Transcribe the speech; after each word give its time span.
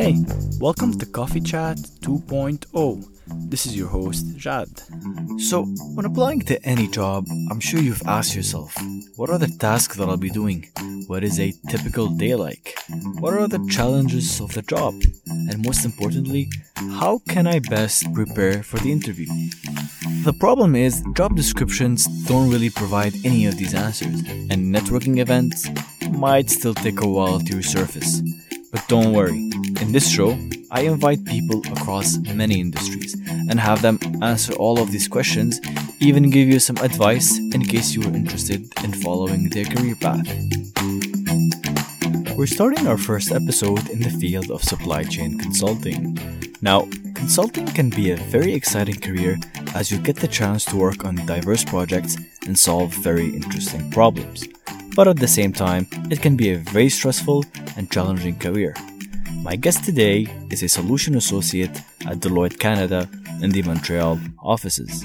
Hey, 0.00 0.16
welcome 0.58 0.96
to 0.96 1.04
Coffee 1.04 1.42
Chat 1.42 1.76
2.0. 1.76 3.50
This 3.50 3.66
is 3.66 3.76
your 3.76 3.88
host, 3.88 4.34
Jad. 4.34 4.70
So, 5.36 5.64
when 5.94 6.06
applying 6.06 6.40
to 6.46 6.58
any 6.64 6.88
job, 6.88 7.26
I'm 7.50 7.60
sure 7.60 7.80
you've 7.80 8.00
asked 8.06 8.34
yourself, 8.34 8.74
what 9.16 9.28
are 9.28 9.36
the 9.36 9.54
tasks 9.58 9.98
that 9.98 10.08
I'll 10.08 10.16
be 10.16 10.30
doing? 10.30 10.70
What 11.06 11.22
is 11.22 11.38
a 11.38 11.52
typical 11.68 12.08
day 12.08 12.34
like? 12.34 12.78
What 13.18 13.34
are 13.34 13.46
the 13.46 13.62
challenges 13.68 14.40
of 14.40 14.54
the 14.54 14.62
job? 14.62 14.94
And 15.28 15.62
most 15.66 15.84
importantly, 15.84 16.48
how 16.92 17.18
can 17.28 17.46
I 17.46 17.58
best 17.58 18.10
prepare 18.14 18.62
for 18.62 18.78
the 18.78 18.90
interview? 18.90 19.26
The 20.24 20.32
problem 20.40 20.76
is, 20.76 21.04
job 21.12 21.36
descriptions 21.36 22.06
don't 22.24 22.50
really 22.50 22.70
provide 22.70 23.12
any 23.22 23.44
of 23.44 23.58
these 23.58 23.74
answers, 23.74 24.20
and 24.48 24.74
networking 24.74 25.18
events 25.18 25.68
might 26.08 26.48
still 26.48 26.72
take 26.72 27.02
a 27.02 27.06
while 27.06 27.38
to 27.40 27.52
resurface. 27.52 28.26
But 28.72 28.86
don't 28.86 29.12
worry, 29.12 29.49
in 29.80 29.92
this 29.92 30.08
show, 30.10 30.38
I 30.70 30.82
invite 30.82 31.24
people 31.24 31.60
across 31.72 32.18
many 32.18 32.60
industries 32.60 33.14
and 33.48 33.58
have 33.58 33.82
them 33.82 33.98
answer 34.22 34.52
all 34.54 34.78
of 34.78 34.92
these 34.92 35.08
questions, 35.08 35.60
even 36.00 36.30
give 36.30 36.48
you 36.48 36.58
some 36.58 36.76
advice 36.78 37.38
in 37.38 37.64
case 37.64 37.94
you 37.94 38.02
are 38.02 38.14
interested 38.14 38.70
in 38.84 38.92
following 38.92 39.48
their 39.48 39.64
career 39.64 39.96
path. 39.96 40.26
We're 42.36 42.46
starting 42.46 42.86
our 42.86 42.98
first 42.98 43.32
episode 43.32 43.88
in 43.90 44.00
the 44.00 44.16
field 44.20 44.50
of 44.50 44.62
supply 44.62 45.04
chain 45.04 45.38
consulting. 45.38 46.18
Now, 46.62 46.88
consulting 47.14 47.66
can 47.66 47.90
be 47.90 48.10
a 48.10 48.16
very 48.16 48.54
exciting 48.54 49.00
career 49.00 49.38
as 49.74 49.90
you 49.90 49.98
get 49.98 50.16
the 50.16 50.28
chance 50.28 50.64
to 50.66 50.76
work 50.76 51.04
on 51.04 51.26
diverse 51.26 51.64
projects 51.64 52.16
and 52.46 52.58
solve 52.58 52.92
very 52.94 53.28
interesting 53.34 53.90
problems 53.90 54.46
but 54.94 55.08
at 55.08 55.16
the 55.16 55.28
same 55.28 55.52
time, 55.52 55.86
it 56.10 56.20
can 56.20 56.36
be 56.36 56.50
a 56.50 56.58
very 56.58 56.88
stressful 56.88 57.44
and 57.76 57.90
challenging 57.90 58.36
career. 58.36 58.74
My 59.42 59.56
guest 59.56 59.84
today 59.84 60.26
is 60.50 60.62
a 60.62 60.68
solution 60.68 61.14
associate 61.16 61.74
at 62.06 62.18
Deloitte 62.18 62.58
Canada 62.58 63.08
in 63.40 63.50
the 63.50 63.62
Montreal 63.62 64.20
offices. 64.38 65.02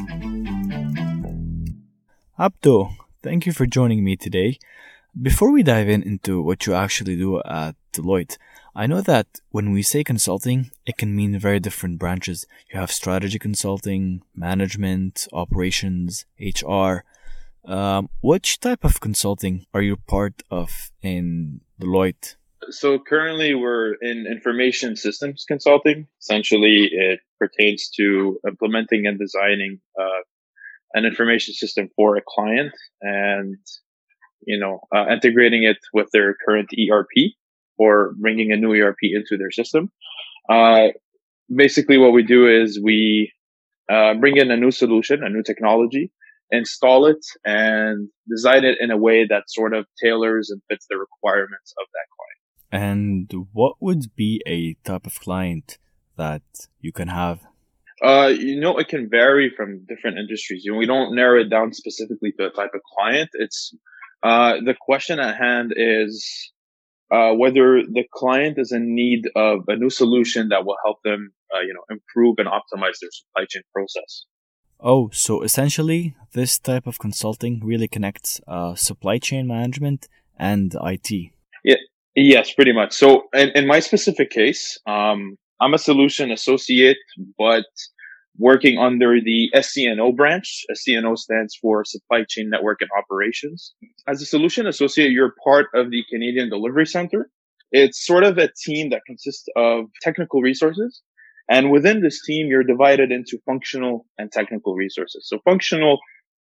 Abdo, 2.38 2.94
thank 3.24 3.46
you 3.46 3.54
for 3.54 3.66
joining 3.66 4.04
me 4.04 4.18
today. 4.18 4.60
Before 5.20 5.52
we 5.52 5.64
dive 5.64 5.88
in 5.88 6.04
into 6.04 6.42
what 6.42 6.68
you 6.68 6.74
actually 6.74 7.16
do 7.16 7.42
at 7.44 7.76
Deloitte, 7.94 8.38
I 8.76 8.88
know 8.88 9.00
that 9.00 9.40
when 9.52 9.72
we 9.72 9.82
say 9.82 10.04
consulting, 10.04 10.70
it 10.86 10.98
can 10.98 11.16
mean 11.16 11.40
very 11.40 11.62
different 11.62 11.98
branches. 11.98 12.46
You 12.70 12.78
have 12.78 12.92
strategy 12.92 13.40
consulting, 13.40 14.22
management, 14.36 15.30
operations, 15.32 16.26
HR, 16.38 17.06
um, 17.64 18.10
which 18.20 18.60
type 18.60 18.84
of 18.84 19.00
consulting 19.00 19.66
are 19.74 19.82
you 19.82 19.96
part 19.96 20.44
of 20.52 20.92
in 21.02 21.62
Deloitte? 21.80 22.36
So 22.70 23.00
currently 23.00 23.54
we're 23.54 23.94
in 24.02 24.26
information 24.28 24.96
systems 24.96 25.46
consulting. 25.48 26.08
Essentially, 26.22 26.90
it 26.92 27.20
pertains 27.40 27.90
to 27.98 28.40
implementing 28.48 29.06
and 29.08 29.20
designing 29.20 29.80
uh, 30.00 30.22
an 30.94 31.06
information 31.06 31.54
system 31.54 31.90
for 31.96 32.16
a 32.16 32.22
client 32.28 32.74
and, 33.02 33.58
you 34.46 34.60
know, 34.60 34.80
uh, 34.96 35.08
integrating 35.10 35.64
it 35.64 35.78
with 35.94 36.10
their 36.12 36.36
current 36.46 36.70
ERP 36.74 37.34
or 37.78 38.14
bringing 38.20 38.52
a 38.52 38.58
new 38.58 38.74
ERP 38.74 39.00
into 39.04 39.38
their 39.38 39.52
system. 39.52 39.92
Uh, 40.50 40.88
basically 41.54 41.98
what 41.98 42.14
we 42.14 42.24
do 42.24 42.48
is 42.48 42.80
we 42.82 43.32
uh, 43.92 44.14
bring 44.16 44.38
in 44.38 44.52
a 44.52 44.58
new 44.58 44.72
solution, 44.72 45.24
a 45.24 45.30
new 45.30 45.44
technology, 45.44 46.12
install 46.52 47.06
it 47.06 47.24
and 47.44 48.08
design 48.30 48.64
it 48.64 48.78
in 48.80 48.92
a 48.92 48.98
way 48.98 49.26
that 49.26 49.44
sort 49.48 49.74
of 49.74 49.86
tailors 50.02 50.50
and 50.50 50.62
fits 50.70 50.86
the 50.90 50.98
requirements 50.98 51.74
of 51.80 51.88
that 51.94 52.08
client. 52.16 52.35
And 52.76 53.32
what 53.54 53.76
would 53.80 54.16
be 54.16 54.42
a 54.46 54.74
type 54.84 55.06
of 55.08 55.20
client 55.20 55.78
that 56.18 56.44
you 56.82 56.92
can 56.92 57.08
have? 57.08 57.40
Uh, 58.04 58.34
you 58.38 58.60
know, 58.60 58.78
it 58.78 58.90
can 58.90 59.10
vary 59.10 59.50
from 59.56 59.86
different 59.88 60.18
industries. 60.18 60.66
You 60.66 60.74
know, 60.74 60.78
we 60.78 60.86
don't 60.86 61.16
narrow 61.16 61.40
it 61.40 61.50
down 61.50 61.74
specifically 61.74 62.34
to 62.34 62.48
a 62.48 62.50
type 62.52 62.72
of 62.74 62.82
client. 62.96 63.30
It's 63.34 63.74
uh, 64.24 64.56
the 64.66 64.76
question 64.80 65.20
at 65.20 65.38
hand 65.38 65.74
is 65.78 66.52
uh, 67.12 67.32
whether 67.32 67.82
the 67.84 68.04
client 68.14 68.58
is 68.58 68.74
in 68.74 68.94
need 68.94 69.30
of 69.36 69.60
a 69.70 69.78
new 69.78 69.90
solution 69.90 70.50
that 70.50 70.66
will 70.66 70.78
help 70.84 70.98
them, 71.04 71.32
uh, 71.56 71.62
you 71.62 71.74
know, 71.74 71.84
improve 71.90 72.36
and 72.40 72.50
optimize 72.50 73.00
their 73.00 73.12
supply 73.12 73.46
chain 73.50 73.64
process. 73.74 74.26
Oh, 74.82 75.10
so 75.14 75.42
essentially, 75.44 76.16
this 76.34 76.60
type 76.60 76.86
of 76.86 77.00
consulting 77.00 77.62
really 77.64 77.88
connects 77.88 78.42
uh, 78.48 78.76
supply 78.76 79.18
chain 79.20 79.48
management 79.48 80.10
and 80.38 80.76
IT. 80.84 81.32
Yeah, 81.64 81.78
yes, 82.16 82.54
pretty 82.54 82.74
much. 82.74 82.94
So, 82.94 83.24
in, 83.34 83.50
in 83.50 83.68
my 83.68 83.80
specific 83.80 84.30
case, 84.32 84.80
um, 84.88 85.38
I'm 85.62 85.74
a 85.74 85.78
solution 85.78 86.32
associate, 86.32 86.98
but 87.38 87.66
working 88.38 88.78
under 88.78 89.22
the 89.22 89.50
SCNO 89.56 90.16
branch. 90.16 90.66
SCNO 90.70 91.18
stands 91.18 91.56
for 91.56 91.86
Supply 91.86 92.26
Chain 92.28 92.50
Network 92.50 92.82
and 92.82 92.90
Operations. 92.98 93.74
As 94.08 94.22
a 94.22 94.26
solution 94.26 94.68
associate, 94.68 95.12
you're 95.12 95.34
part 95.44 95.68
of 95.74 95.90
the 95.90 96.04
Canadian 96.10 96.50
Delivery 96.50 96.86
Center. 96.86 97.30
It's 97.72 98.06
sort 98.06 98.26
of 98.26 98.38
a 98.38 98.50
team 98.66 98.90
that 98.90 99.04
consists 99.08 99.48
of 99.56 99.86
technical 100.02 100.42
resources 100.42 101.02
and 101.50 101.72
within 101.72 102.02
this 102.02 102.24
team, 102.24 102.48
you're 102.48 102.64
divided 102.64 103.12
into 103.12 103.40
functional 103.46 104.06
and 104.18 104.32
technical 104.32 104.76
resources. 104.76 105.28
So 105.28 105.40
functional 105.46 106.00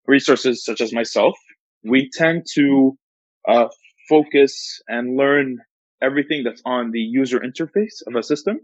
resources 0.06 0.64
such 0.64 0.80
as 0.80 0.92
myself, 0.92 1.34
we 1.84 2.08
tend 2.12 2.46
to 2.54 2.96
uh, 3.48 3.68
focus 4.08 4.80
and 4.88 5.16
learn 5.16 5.58
everything 6.00 6.44
that's 6.44 6.62
on 6.64 6.90
the 6.90 7.00
user 7.00 7.40
interface 7.40 8.02
of 8.06 8.14
a 8.16 8.22
system, 8.22 8.60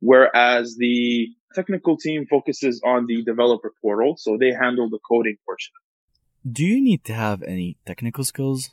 whereas 0.00 0.76
the 0.78 1.28
technical 1.54 1.96
team 1.96 2.26
focuses 2.28 2.80
on 2.84 3.06
the 3.06 3.22
developer 3.24 3.72
portal. 3.80 4.16
So 4.18 4.36
they 4.38 4.52
handle 4.52 4.90
the 4.90 4.98
coding 5.08 5.36
portion. 5.46 5.72
Do 6.50 6.64
you 6.64 6.82
need 6.82 7.04
to 7.04 7.14
have 7.14 7.42
any 7.42 7.78
technical 7.86 8.24
skills 8.24 8.70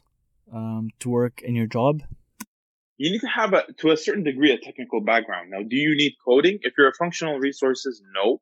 um, 0.52 0.90
to 1.00 1.10
work 1.10 1.42
in 1.42 1.56
your 1.56 1.68
job? 1.68 2.04
you 3.02 3.10
need 3.10 3.22
to 3.22 3.34
have 3.42 3.54
a 3.54 3.64
to 3.80 3.90
a 3.90 3.98
certain 3.98 4.24
degree 4.24 4.52
a 4.52 4.60
technical 4.60 5.02
background. 5.02 5.50
Now, 5.50 5.64
do 5.68 5.76
you 5.76 5.96
need 5.96 6.14
coding? 6.24 6.60
If 6.62 6.74
you're 6.78 6.90
a 6.90 6.94
functional 6.94 7.40
resources, 7.40 8.00
no. 8.14 8.42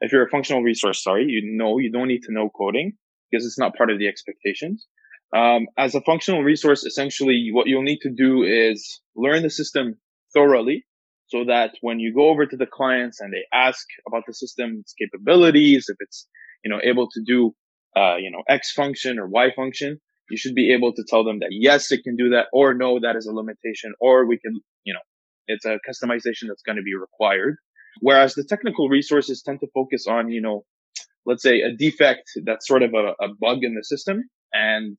If 0.00 0.10
you're 0.10 0.24
a 0.24 0.30
functional 0.30 0.62
resource, 0.62 1.04
sorry, 1.04 1.26
you 1.26 1.42
know 1.58 1.76
you 1.76 1.92
don't 1.92 2.08
need 2.08 2.22
to 2.22 2.32
know 2.32 2.48
coding 2.48 2.94
because 3.30 3.44
it's 3.44 3.58
not 3.58 3.76
part 3.76 3.90
of 3.90 3.98
the 3.98 4.08
expectations. 4.08 4.86
Um, 5.36 5.68
as 5.78 5.94
a 5.94 6.00
functional 6.00 6.42
resource, 6.42 6.84
essentially 6.84 7.50
what 7.52 7.66
you'll 7.68 7.82
need 7.82 8.00
to 8.00 8.10
do 8.10 8.42
is 8.42 9.00
learn 9.14 9.42
the 9.42 9.50
system 9.50 9.96
thoroughly 10.34 10.84
so 11.26 11.44
that 11.44 11.74
when 11.80 12.00
you 12.00 12.12
go 12.12 12.28
over 12.28 12.46
to 12.46 12.56
the 12.56 12.66
clients 12.66 13.20
and 13.20 13.32
they 13.32 13.44
ask 13.52 13.86
about 14.06 14.24
the 14.26 14.34
system's 14.34 14.92
capabilities, 14.98 15.86
if 15.88 15.96
it's, 16.00 16.26
you 16.64 16.70
know, 16.70 16.80
able 16.82 17.08
to 17.10 17.22
do, 17.24 17.54
uh, 17.96 18.16
you 18.16 18.30
know, 18.30 18.42
X 18.48 18.72
function 18.72 19.18
or 19.18 19.28
Y 19.28 19.52
function, 19.54 20.00
you 20.28 20.36
should 20.36 20.54
be 20.54 20.72
able 20.72 20.92
to 20.92 21.04
tell 21.08 21.24
them 21.24 21.38
that 21.40 21.50
yes, 21.50 21.92
it 21.92 22.02
can 22.02 22.16
do 22.16 22.30
that, 22.30 22.46
or 22.52 22.74
no, 22.74 22.98
that 23.00 23.16
is 23.16 23.26
a 23.26 23.32
limitation, 23.32 23.92
or 24.00 24.26
we 24.26 24.38
can, 24.38 24.60
you 24.84 24.94
know, 24.94 25.00
it's 25.46 25.64
a 25.64 25.78
customization 25.88 26.48
that's 26.48 26.62
going 26.64 26.76
to 26.76 26.82
be 26.82 26.94
required. 26.94 27.56
Whereas 28.00 28.34
the 28.34 28.44
technical 28.44 28.88
resources 28.88 29.42
tend 29.42 29.60
to 29.60 29.66
focus 29.74 30.06
on, 30.08 30.30
you 30.30 30.40
know, 30.40 30.64
let's 31.26 31.42
say 31.42 31.60
a 31.60 31.72
defect 31.72 32.30
that's 32.44 32.66
sort 32.66 32.82
of 32.82 32.94
a, 32.94 33.14
a 33.22 33.28
bug 33.40 33.58
in 33.62 33.74
the 33.74 33.84
system 33.84 34.22
and 34.52 34.96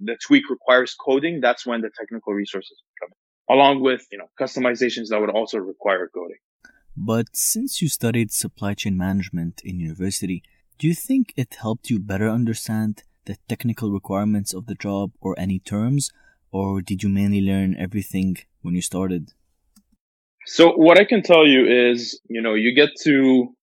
the 0.00 0.16
tweak 0.26 0.50
requires 0.50 0.94
coding. 0.94 1.40
That's 1.40 1.66
when 1.66 1.80
the 1.80 1.90
technical 1.98 2.32
resources 2.32 2.76
come 3.00 3.10
in, 3.12 3.56
along 3.56 3.82
with, 3.82 4.06
you 4.10 4.18
know, 4.18 4.28
customizations 4.40 5.08
that 5.10 5.20
would 5.20 5.30
also 5.30 5.58
require 5.58 6.10
coding. 6.14 6.38
But 6.96 7.36
since 7.36 7.82
you 7.82 7.88
studied 7.88 8.32
supply 8.32 8.74
chain 8.74 8.96
management 8.96 9.60
in 9.64 9.80
university, 9.80 10.42
do 10.78 10.86
you 10.86 10.94
think 10.94 11.32
it 11.36 11.56
helped 11.60 11.90
you 11.90 11.98
better 11.98 12.28
understand 12.28 13.02
the 13.24 13.36
technical 13.48 13.90
requirements 13.90 14.52
of 14.52 14.66
the 14.66 14.74
job 14.74 15.12
or 15.20 15.34
any 15.38 15.58
terms, 15.58 16.10
or 16.52 16.82
did 16.82 17.02
you 17.02 17.08
mainly 17.08 17.40
learn 17.40 17.74
everything 17.76 18.36
when 18.62 18.74
you 18.74 18.82
started? 18.82 19.32
So 20.46 20.72
what 20.72 20.98
I 20.98 21.04
can 21.04 21.22
tell 21.22 21.46
you 21.46 21.66
is, 21.90 22.20
you 22.28 22.42
know, 22.42 22.54
you 22.54 22.74
get 22.74 22.90
to 23.02 23.54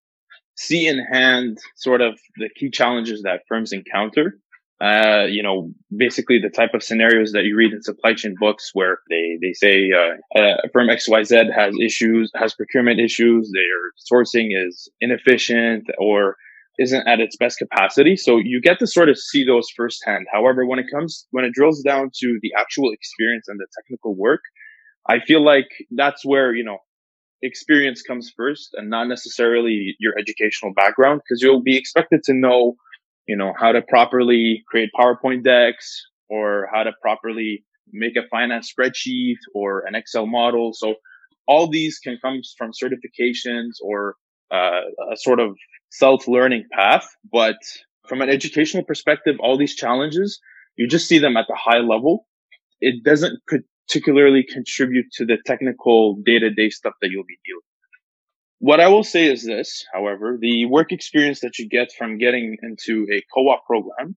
see 0.55 0.87
in 0.87 0.99
hand 0.99 1.59
sort 1.75 2.01
of 2.01 2.19
the 2.37 2.49
key 2.55 2.69
challenges 2.69 3.21
that 3.23 3.41
firms 3.47 3.71
encounter. 3.71 4.39
Uh, 4.81 5.25
you 5.29 5.43
know, 5.43 5.71
basically 5.95 6.39
the 6.39 6.49
type 6.49 6.73
of 6.73 6.81
scenarios 6.81 7.33
that 7.33 7.43
you 7.43 7.55
read 7.55 7.71
in 7.71 7.83
supply 7.83 8.15
chain 8.15 8.33
books 8.39 8.71
where 8.73 8.97
they, 9.09 9.37
they 9.39 9.53
say, 9.53 9.91
uh, 9.91 10.39
uh 10.39 10.55
firm 10.73 10.87
XYZ 10.87 11.53
has 11.53 11.75
issues, 11.79 12.31
has 12.35 12.55
procurement 12.55 12.99
issues, 12.99 13.51
their 13.53 13.91
sourcing 14.11 14.49
is 14.51 14.89
inefficient 14.99 15.85
or 15.99 16.35
isn't 16.79 17.07
at 17.07 17.19
its 17.19 17.35
best 17.37 17.59
capacity. 17.59 18.15
So 18.15 18.37
you 18.37 18.59
get 18.59 18.79
to 18.79 18.87
sort 18.87 19.09
of 19.09 19.17
see 19.19 19.43
those 19.43 19.67
firsthand. 19.75 20.25
However, 20.33 20.65
when 20.65 20.79
it 20.79 20.87
comes, 20.91 21.27
when 21.31 21.45
it 21.45 21.53
drills 21.53 21.81
down 21.83 22.09
to 22.19 22.39
the 22.41 22.51
actual 22.57 22.91
experience 22.91 23.47
and 23.47 23.59
the 23.59 23.67
technical 23.77 24.15
work, 24.15 24.41
I 25.07 25.19
feel 25.19 25.43
like 25.43 25.67
that's 25.91 26.25
where, 26.25 26.55
you 26.55 26.63
know, 26.63 26.79
experience 27.41 28.01
comes 28.01 28.31
first 28.35 28.69
and 28.73 28.89
not 28.89 29.07
necessarily 29.07 29.95
your 29.99 30.13
educational 30.17 30.73
background 30.73 31.21
because 31.23 31.41
you'll 31.41 31.63
be 31.63 31.77
expected 31.77 32.23
to 32.23 32.33
know, 32.33 32.75
you 33.27 33.35
know, 33.35 33.53
how 33.57 33.71
to 33.71 33.81
properly 33.81 34.63
create 34.67 34.89
PowerPoint 34.99 35.43
decks 35.43 36.01
or 36.29 36.67
how 36.73 36.83
to 36.83 36.91
properly 37.01 37.63
make 37.91 38.15
a 38.15 38.27
finance 38.29 38.73
spreadsheet 38.73 39.37
or 39.53 39.85
an 39.85 39.95
Excel 39.95 40.25
model. 40.25 40.73
So 40.73 40.95
all 41.47 41.67
these 41.67 41.99
can 41.99 42.17
come 42.21 42.41
from 42.57 42.71
certifications 42.71 43.73
or 43.81 44.15
uh, 44.51 44.81
a 45.11 45.17
sort 45.17 45.39
of 45.39 45.55
self-learning 45.89 46.65
path. 46.71 47.07
But 47.31 47.57
from 48.07 48.21
an 48.21 48.29
educational 48.29 48.83
perspective, 48.83 49.35
all 49.39 49.57
these 49.57 49.75
challenges, 49.75 50.39
you 50.77 50.87
just 50.87 51.07
see 51.07 51.19
them 51.19 51.37
at 51.37 51.45
the 51.47 51.55
high 51.55 51.79
level. 51.79 52.25
It 52.79 53.03
doesn't 53.03 53.39
particularly 53.87 54.43
contribute 54.43 55.07
to 55.13 55.25
the 55.25 55.37
technical 55.45 56.15
day-to-day 56.25 56.69
stuff 56.69 56.93
that 57.01 57.09
you'll 57.11 57.25
be 57.25 57.37
dealing 57.45 57.61
what 58.61 58.79
I 58.79 58.89
will 58.89 59.03
say 59.03 59.25
is 59.25 59.43
this, 59.43 59.83
however, 59.91 60.37
the 60.39 60.67
work 60.67 60.91
experience 60.91 61.39
that 61.39 61.57
you 61.57 61.67
get 61.67 61.91
from 61.97 62.19
getting 62.19 62.57
into 62.61 63.07
a 63.11 63.23
co-op 63.33 63.65
program, 63.65 64.15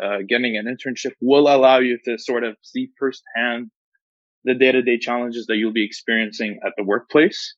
uh, 0.00 0.18
getting 0.28 0.56
an 0.56 0.66
internship 0.66 1.10
will 1.20 1.52
allow 1.52 1.80
you 1.80 1.98
to 2.04 2.16
sort 2.16 2.44
of 2.44 2.56
see 2.62 2.90
firsthand 3.00 3.72
the 4.44 4.54
day-to-day 4.54 4.98
challenges 4.98 5.46
that 5.46 5.56
you'll 5.56 5.72
be 5.72 5.84
experiencing 5.84 6.60
at 6.64 6.72
the 6.76 6.84
workplace. 6.84 7.56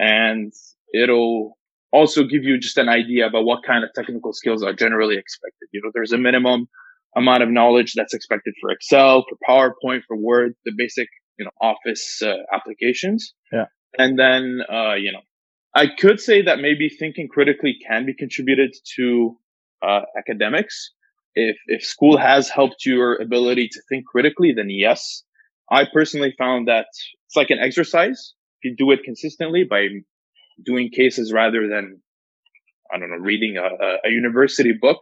And 0.00 0.52
it'll 0.92 1.56
also 1.92 2.24
give 2.24 2.42
you 2.42 2.58
just 2.58 2.76
an 2.76 2.88
idea 2.88 3.28
about 3.28 3.44
what 3.44 3.62
kind 3.62 3.84
of 3.84 3.90
technical 3.94 4.32
skills 4.32 4.64
are 4.64 4.74
generally 4.74 5.18
expected. 5.18 5.68
You 5.72 5.82
know, 5.84 5.92
there's 5.94 6.12
a 6.12 6.18
minimum 6.18 6.68
amount 7.16 7.44
of 7.44 7.48
knowledge 7.48 7.92
that's 7.94 8.12
expected 8.12 8.54
for 8.60 8.70
Excel, 8.72 9.24
for 9.28 9.38
PowerPoint, 9.48 10.00
for 10.08 10.16
Word, 10.16 10.54
the 10.64 10.72
basic, 10.76 11.06
you 11.38 11.44
know, 11.44 11.52
office 11.62 12.20
uh, 12.22 12.38
applications. 12.52 13.34
Yeah. 13.52 13.66
And 13.96 14.18
then, 14.18 14.60
uh, 14.68 14.94
you 14.94 15.12
know, 15.12 15.20
I 15.74 15.86
could 15.86 16.20
say 16.20 16.42
that 16.42 16.60
maybe 16.60 16.88
thinking 16.88 17.28
critically 17.28 17.76
can 17.86 18.04
be 18.06 18.14
contributed 18.14 18.74
to 18.96 19.38
uh, 19.82 20.02
academics. 20.16 20.90
If 21.34 21.56
if 21.66 21.84
school 21.84 22.18
has 22.18 22.48
helped 22.48 22.84
your 22.84 23.16
ability 23.16 23.68
to 23.68 23.80
think 23.88 24.06
critically, 24.06 24.52
then 24.52 24.68
yes. 24.68 25.22
I 25.70 25.84
personally 25.92 26.34
found 26.36 26.66
that 26.66 26.86
it's 27.26 27.36
like 27.36 27.50
an 27.50 27.60
exercise. 27.60 28.34
If 28.60 28.70
you 28.70 28.76
do 28.76 28.90
it 28.90 29.04
consistently 29.04 29.62
by 29.62 29.86
doing 30.64 30.90
cases 30.90 31.32
rather 31.32 31.68
than 31.68 32.00
I 32.92 32.98
don't 32.98 33.10
know 33.10 33.16
reading 33.16 33.56
a, 33.56 34.08
a 34.08 34.10
university 34.10 34.72
book, 34.72 34.98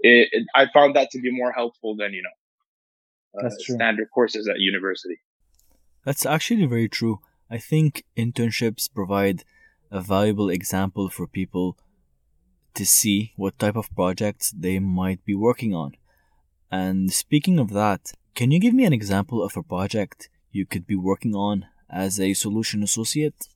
it, 0.00 0.28
it, 0.32 0.46
I 0.56 0.66
found 0.74 0.96
that 0.96 1.10
to 1.12 1.20
be 1.20 1.30
more 1.30 1.52
helpful 1.52 1.94
than 1.96 2.12
you 2.12 2.22
know 2.22 3.46
uh, 3.46 3.50
standard 3.50 4.08
courses 4.12 4.48
at 4.48 4.58
university. 4.58 5.20
That's 6.04 6.26
actually 6.26 6.66
very 6.66 6.88
true. 6.88 7.20
I 7.48 7.58
think 7.58 8.04
internships 8.16 8.92
provide 8.92 9.44
a 9.92 10.00
valuable 10.00 10.48
example 10.48 11.10
for 11.10 11.26
people 11.26 11.76
to 12.74 12.86
see 12.86 13.32
what 13.36 13.58
type 13.58 13.76
of 13.76 13.94
projects 13.94 14.50
they 14.50 14.78
might 14.78 15.22
be 15.24 15.34
working 15.34 15.74
on. 15.74 15.92
And 16.70 17.12
speaking 17.12 17.58
of 17.58 17.70
that, 17.70 18.12
can 18.34 18.50
you 18.50 18.58
give 18.58 18.72
me 18.72 18.86
an 18.86 18.94
example 18.94 19.42
of 19.42 19.56
a 19.56 19.62
project 19.62 20.30
you 20.50 20.64
could 20.64 20.86
be 20.86 20.96
working 20.96 21.34
on 21.34 21.66
as 21.90 22.18
a 22.18 22.32
solution 22.32 22.82
associate? 22.82 23.48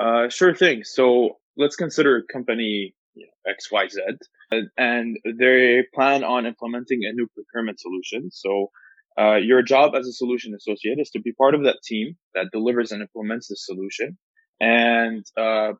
Uh, 0.00 0.30
sure 0.30 0.54
thing. 0.54 0.82
So 0.82 1.36
let's 1.58 1.76
consider 1.76 2.22
company 2.32 2.94
you 3.14 3.26
know, 3.26 3.52
XYZ, 3.52 4.64
and 4.78 5.18
they 5.38 5.84
plan 5.94 6.24
on 6.24 6.46
implementing 6.46 7.00
a 7.04 7.12
new 7.12 7.28
procurement 7.34 7.78
solution. 7.78 8.30
So 8.30 8.70
uh, 9.18 9.34
your 9.34 9.62
job 9.62 9.94
as 9.94 10.06
a 10.06 10.12
solution 10.12 10.54
associate 10.54 10.98
is 10.98 11.10
to 11.10 11.20
be 11.20 11.32
part 11.32 11.54
of 11.54 11.64
that 11.64 11.82
team 11.84 12.16
that 12.34 12.46
delivers 12.50 12.92
and 12.92 13.02
implements 13.02 13.48
the 13.48 13.56
solution 13.56 14.16
and 14.60 15.24
uh, 15.36 15.72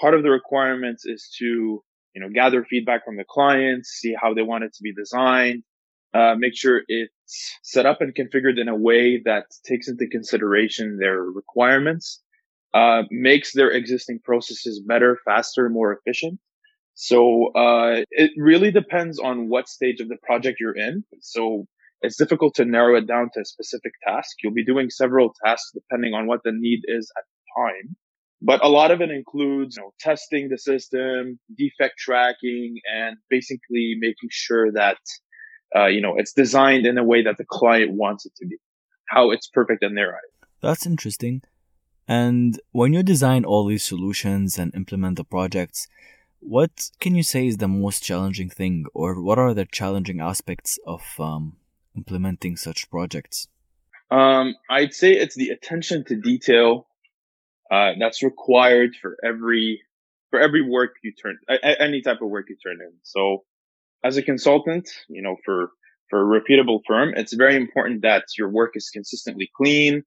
part 0.00 0.14
of 0.14 0.22
the 0.22 0.30
requirements 0.30 1.04
is 1.06 1.30
to, 1.38 1.44
you 1.44 2.20
know, 2.20 2.28
gather 2.28 2.64
feedback 2.64 3.04
from 3.04 3.16
the 3.16 3.24
clients, 3.28 3.90
see 3.90 4.14
how 4.20 4.34
they 4.34 4.42
want 4.42 4.64
it 4.64 4.74
to 4.74 4.82
be 4.82 4.92
designed, 4.92 5.62
uh, 6.14 6.34
make 6.36 6.56
sure 6.56 6.82
it's 6.88 7.58
set 7.62 7.86
up 7.86 8.00
and 8.00 8.14
configured 8.14 8.60
in 8.60 8.68
a 8.68 8.76
way 8.76 9.20
that 9.24 9.46
takes 9.64 9.88
into 9.88 10.06
consideration 10.06 10.98
their 10.98 11.22
requirements, 11.22 12.22
uh, 12.72 13.02
makes 13.10 13.52
their 13.52 13.70
existing 13.70 14.20
processes 14.24 14.80
better, 14.86 15.18
faster, 15.24 15.68
more 15.68 15.92
efficient. 15.92 16.38
So 16.94 17.52
uh, 17.54 18.02
it 18.10 18.30
really 18.36 18.70
depends 18.70 19.18
on 19.18 19.48
what 19.48 19.68
stage 19.68 20.00
of 20.00 20.08
the 20.08 20.16
project 20.22 20.58
you're 20.60 20.76
in. 20.76 21.04
So 21.20 21.66
it's 22.02 22.16
difficult 22.16 22.54
to 22.56 22.64
narrow 22.64 22.96
it 22.96 23.06
down 23.08 23.30
to 23.34 23.40
a 23.40 23.44
specific 23.44 23.92
task. 24.06 24.36
You'll 24.42 24.52
be 24.52 24.64
doing 24.64 24.90
several 24.90 25.34
tasks 25.44 25.72
depending 25.72 26.14
on 26.14 26.26
what 26.26 26.40
the 26.44 26.52
need 26.52 26.82
is 26.84 27.10
at 27.16 27.24
the 27.24 27.62
time. 27.62 27.96
But 28.46 28.62
a 28.62 28.68
lot 28.68 28.90
of 28.90 29.00
it 29.00 29.10
includes, 29.10 29.76
you 29.76 29.82
know, 29.82 29.94
testing 29.98 30.50
the 30.50 30.58
system, 30.58 31.38
defect 31.56 31.94
tracking, 31.98 32.76
and 32.94 33.16
basically 33.30 33.96
making 33.98 34.28
sure 34.30 34.70
that, 34.72 34.98
uh, 35.74 35.86
you 35.86 36.02
know, 36.02 36.14
it's 36.18 36.34
designed 36.34 36.84
in 36.84 36.98
a 36.98 37.04
way 37.04 37.22
that 37.22 37.38
the 37.38 37.46
client 37.48 37.92
wants 37.92 38.26
it 38.26 38.34
to 38.36 38.46
be, 38.46 38.58
how 39.08 39.30
it's 39.30 39.48
perfect 39.48 39.82
in 39.82 39.94
their 39.94 40.12
eyes. 40.12 40.48
That's 40.60 40.84
interesting. 40.84 41.40
And 42.06 42.60
when 42.72 42.92
you 42.92 43.02
design 43.02 43.46
all 43.46 43.64
these 43.66 43.82
solutions 43.82 44.58
and 44.58 44.74
implement 44.74 45.16
the 45.16 45.24
projects, 45.24 45.88
what 46.40 46.90
can 47.00 47.14
you 47.14 47.22
say 47.22 47.46
is 47.46 47.56
the 47.56 47.68
most 47.68 48.02
challenging 48.02 48.50
thing, 48.50 48.84
or 48.92 49.22
what 49.22 49.38
are 49.38 49.54
the 49.54 49.64
challenging 49.64 50.20
aspects 50.20 50.78
of 50.86 51.02
um, 51.18 51.56
implementing 51.96 52.58
such 52.58 52.90
projects? 52.90 53.48
Um, 54.10 54.54
I'd 54.68 54.92
say 54.92 55.12
it's 55.14 55.34
the 55.34 55.48
attention 55.48 56.04
to 56.08 56.16
detail 56.16 56.86
uh, 57.70 57.92
that's 57.98 58.22
required 58.22 58.90
for 59.00 59.16
every 59.24 59.80
for 60.30 60.40
every 60.40 60.62
work 60.62 60.90
you 61.02 61.12
turn 61.12 61.38
any 61.80 62.02
type 62.02 62.20
of 62.20 62.28
work 62.28 62.46
you 62.48 62.56
turn 62.56 62.78
in. 62.80 62.92
So 63.02 63.44
as 64.04 64.16
a 64.16 64.22
consultant, 64.22 64.88
you 65.08 65.22
know, 65.22 65.36
for 65.44 65.70
for 66.10 66.20
a 66.20 66.24
reputable 66.24 66.82
firm, 66.86 67.14
it's 67.16 67.32
very 67.32 67.56
important 67.56 68.02
that 68.02 68.24
your 68.36 68.48
work 68.48 68.72
is 68.74 68.90
consistently 68.90 69.50
clean, 69.56 70.02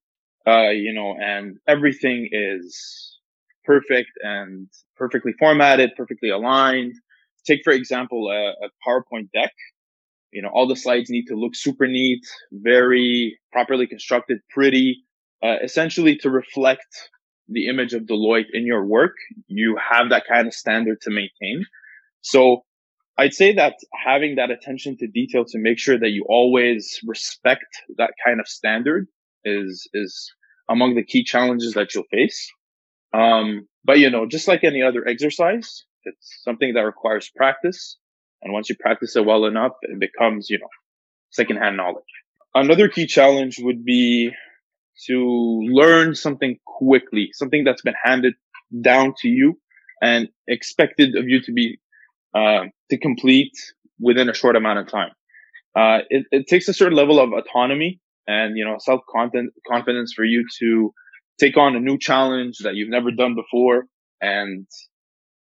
uh, 0.48 0.70
you 0.70 0.94
know, 0.94 1.16
and 1.20 1.58
everything 1.68 2.30
is 2.32 3.18
perfect 3.66 4.12
and 4.22 4.68
perfectly 4.96 5.34
formatted, 5.40 5.92
perfectly 5.98 6.30
aligned. 6.30 6.94
Take, 7.46 7.62
for 7.64 7.74
example, 7.74 8.30
a, 8.30 8.66
a 8.66 8.70
PowerPoint 8.88 9.32
deck. 9.34 9.54
You 10.32 10.42
know, 10.42 10.50
all 10.54 10.68
the 10.68 10.76
slides 10.76 11.10
need 11.10 11.26
to 11.28 11.36
look 11.36 11.56
super 11.56 11.88
neat, 11.88 12.22
very 12.52 13.40
properly 13.52 13.88
constructed, 13.88 14.40
pretty, 14.50 15.04
uh, 15.42 15.56
essentially 15.64 16.18
to 16.18 16.30
reflect 16.30 17.10
the 17.50 17.68
image 17.68 17.94
of 17.94 18.04
Deloitte 18.04 18.48
in 18.54 18.66
your 18.66 18.86
work, 18.86 19.16
you 19.48 19.78
have 19.78 20.10
that 20.10 20.24
kind 20.28 20.48
of 20.48 20.54
standard 20.54 21.02
to 21.02 21.10
maintain. 21.10 21.66
So 22.22 22.64
I'd 23.18 23.34
say 23.34 23.54
that 23.54 23.76
having 23.94 24.36
that 24.36 24.52
attention 24.52 24.98
to 24.98 25.08
detail 25.08 25.46
to 25.46 25.58
make 25.58 25.80
sure 25.80 25.98
that 25.98 26.10
you 26.10 26.26
always 26.28 27.00
respect 27.06 27.66
that 27.98 28.12
kind 28.26 28.40
of 28.40 28.48
standard 28.48 29.08
is, 29.44 29.88
is 29.94 30.32
among 30.70 30.96
the 30.96 31.04
key 31.04 31.24
challenges 31.24 31.74
that 31.74 31.96
you'll 31.96 32.04
face. 32.12 32.52
Um, 33.14 33.68
but 33.84 34.00
you 34.00 34.10
know, 34.10 34.28
just 34.28 34.48
like 34.48 34.64
any 34.64 34.82
other 34.82 35.08
exercise, 35.08 35.86
it's 36.04 36.42
something 36.44 36.74
that 36.74 36.82
requires 36.82 37.32
practice. 37.36 37.98
And 38.42 38.54
once 38.54 38.70
you 38.70 38.76
practice 38.76 39.16
it 39.16 39.26
well 39.26 39.46
enough, 39.46 39.72
it 39.82 40.00
becomes, 40.00 40.50
you 40.50 40.60
know, 40.60 40.68
secondhand 41.32 41.78
knowledge. 41.78 42.04
Another 42.54 42.88
key 42.88 43.08
challenge 43.08 43.60
would 43.60 43.84
be 43.84 44.32
to 45.06 45.62
learn 45.72 46.16
something 46.16 46.58
quickly, 46.66 47.30
something 47.34 47.64
that's 47.64 47.82
been 47.82 47.96
handed 48.04 48.34
down 48.82 49.14
to 49.20 49.28
you 49.28 49.60
and 50.02 50.30
expected 50.48 51.16
of 51.16 51.28
you 51.28 51.42
to 51.42 51.52
be 51.52 51.80
uh, 52.36 52.66
to 52.90 52.98
complete 52.98 53.54
within 54.00 54.30
a 54.30 54.34
short 54.34 54.56
amount 54.56 54.80
of 54.80 54.88
time. 54.88 55.12
Uh, 55.76 56.00
it, 56.10 56.26
it, 56.32 56.48
takes 56.48 56.68
a 56.68 56.74
certain 56.74 56.98
level 56.98 57.20
of 57.20 57.32
autonomy 57.34 58.00
and 58.28 58.58
you 58.58 58.66
know 58.66 58.78
self 58.80 59.02
confidence 59.10 60.14
for 60.14 60.24
you 60.24 60.44
to 60.60 60.94
take 61.40 61.58
on 61.58 61.76
a 61.76 61.80
new 61.80 61.98
challenge 61.98 62.58
that 62.64 62.76
you've 62.76 62.90
never 62.90 63.12
done 63.12 63.36
before 63.36 63.86
and 64.20 64.68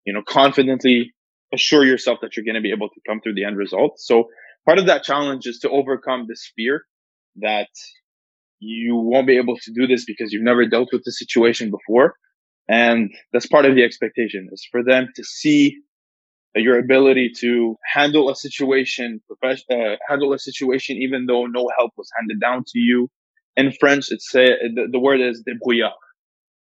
you 0.06 0.14
know 0.14 0.24
confidently 0.28 1.14
assure 1.54 1.86
yourself 1.86 2.20
that 2.22 2.36
you're 2.36 2.46
going 2.46 2.56
to 2.56 2.62
be 2.62 2.72
able 2.72 2.90
to 2.90 3.00
come 3.08 3.22
through 3.22 3.36
the 3.36 3.46
end 3.46 3.58
result. 3.58 4.00
So 4.00 4.30
part 4.66 4.80
of 4.80 4.88
that 4.88 5.04
challenge 5.04 5.46
is 5.46 5.60
to 5.60 5.70
overcome 5.70 6.26
this 6.28 6.52
fear 6.56 6.84
that 7.38 7.70
you 8.64 8.96
won't 8.96 9.28
be 9.28 9.38
able 9.38 9.58
to 9.58 9.72
do 9.74 9.88
this 9.88 10.06
because 10.06 10.32
you've 10.32 10.44
never 10.44 10.66
dealt 10.66 10.90
with 10.92 11.04
the 11.04 11.12
situation 11.12 11.70
before. 11.70 12.16
And 12.68 13.12
that's 13.32 13.46
part 13.46 13.66
of 13.66 13.76
the 13.76 13.84
expectation 13.84 14.50
is 14.52 14.66
for 14.72 14.84
them 14.84 15.10
to 15.16 15.24
see 15.24 15.78
your 16.56 16.78
ability 16.78 17.32
to 17.40 17.76
handle 17.94 18.30
a 18.30 18.36
situation, 18.36 19.22
uh, 19.44 19.96
handle 20.08 20.34
a 20.34 20.40
situation 20.40 20.98
even 20.98 21.26
though 21.26 21.46
no 21.46 21.70
help 21.78 21.92
was 21.98 22.10
handed 22.18 22.40
down 22.40 22.64
to 22.68 22.80
you. 22.80 23.10
In 23.56 23.72
French, 23.80 24.06
it's 24.10 24.32
say 24.32 24.48
the, 24.76 24.88
the 24.92 25.00
word 25.00 25.20
is 25.20 25.44
débrouillard. 25.48 25.92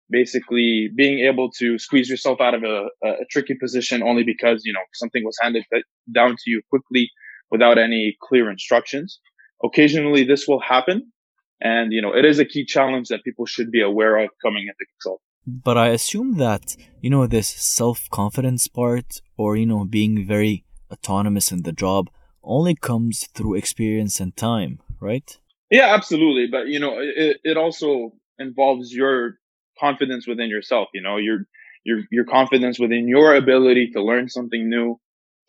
Basically, 0.09 0.89
being 0.95 1.19
able 1.19 1.51
to 1.59 1.77
squeeze 1.77 2.09
yourself 2.09 2.39
out 2.39 2.53
of 2.53 2.63
a, 2.63 2.87
a 3.05 3.25
tricky 3.29 3.55
position 3.55 4.01
only 4.01 4.23
because 4.23 4.61
you 4.63 4.71
know 4.71 4.85
something 4.93 5.23
was 5.25 5.37
handed 5.41 5.65
down 6.13 6.31
to 6.31 6.49
you 6.49 6.61
quickly 6.69 7.09
without 7.51 7.77
any 7.77 8.15
clear 8.21 8.49
instructions. 8.49 9.19
Occasionally, 9.63 10.23
this 10.23 10.47
will 10.47 10.61
happen, 10.61 11.11
and, 11.61 11.91
you 11.91 12.01
know, 12.01 12.13
it 12.13 12.25
is 12.25 12.39
a 12.39 12.45
key 12.45 12.65
challenge 12.65 13.07
that 13.09 13.23
people 13.23 13.45
should 13.45 13.71
be 13.71 13.81
aware 13.81 14.17
of 14.17 14.29
coming 14.43 14.63
into 14.63 14.85
consulting. 14.93 15.23
But 15.45 15.77
I 15.77 15.89
assume 15.89 16.37
that, 16.37 16.75
you 17.01 17.09
know, 17.09 17.25
this 17.25 17.47
self 17.47 18.09
confidence 18.09 18.67
part 18.67 19.21
or, 19.37 19.55
you 19.55 19.65
know, 19.65 19.85
being 19.85 20.27
very 20.27 20.65
autonomous 20.91 21.51
in 21.51 21.63
the 21.63 21.71
job 21.71 22.09
only 22.43 22.75
comes 22.75 23.27
through 23.27 23.55
experience 23.55 24.19
and 24.19 24.35
time, 24.35 24.79
right? 24.99 25.37
Yeah, 25.69 25.93
absolutely. 25.93 26.47
But, 26.47 26.67
you 26.67 26.79
know, 26.79 26.97
it, 26.99 27.37
it 27.43 27.57
also 27.57 28.13
involves 28.39 28.93
your 28.93 29.37
confidence 29.79 30.27
within 30.27 30.49
yourself. 30.49 30.89
You 30.93 31.01
know, 31.01 31.17
your 31.17 31.45
your 31.83 31.99
your 32.11 32.25
confidence 32.25 32.79
within 32.79 33.07
your 33.07 33.35
ability 33.35 33.91
to 33.91 34.03
learn 34.03 34.29
something 34.29 34.69
new, 34.69 34.99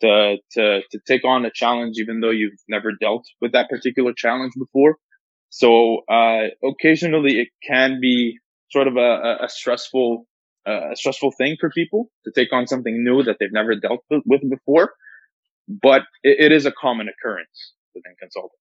to 0.01 0.37
to 0.51 0.81
to 0.91 0.99
take 1.05 1.25
on 1.25 1.45
a 1.45 1.51
challenge 1.51 1.97
even 1.97 2.19
though 2.19 2.29
you've 2.29 2.59
never 2.67 2.91
dealt 2.93 3.25
with 3.41 3.51
that 3.51 3.69
particular 3.69 4.13
challenge 4.13 4.53
before. 4.57 4.97
So 5.49 6.03
uh, 6.09 6.47
occasionally 6.63 7.39
it 7.39 7.49
can 7.67 7.99
be 7.99 8.39
sort 8.71 8.87
of 8.87 8.97
a, 8.97 9.37
a 9.41 9.49
stressful 9.49 10.25
uh, 10.65 10.93
stressful 10.93 11.31
thing 11.31 11.57
for 11.59 11.69
people 11.71 12.11
to 12.25 12.31
take 12.35 12.53
on 12.53 12.67
something 12.67 13.03
new 13.03 13.23
that 13.23 13.37
they've 13.39 13.51
never 13.51 13.75
dealt 13.75 14.03
with 14.09 14.41
before, 14.49 14.93
but 15.67 16.03
it, 16.21 16.37
it 16.39 16.51
is 16.51 16.65
a 16.65 16.71
common 16.71 17.07
occurrence 17.07 17.73
within 17.95 18.13
consulting. 18.19 18.59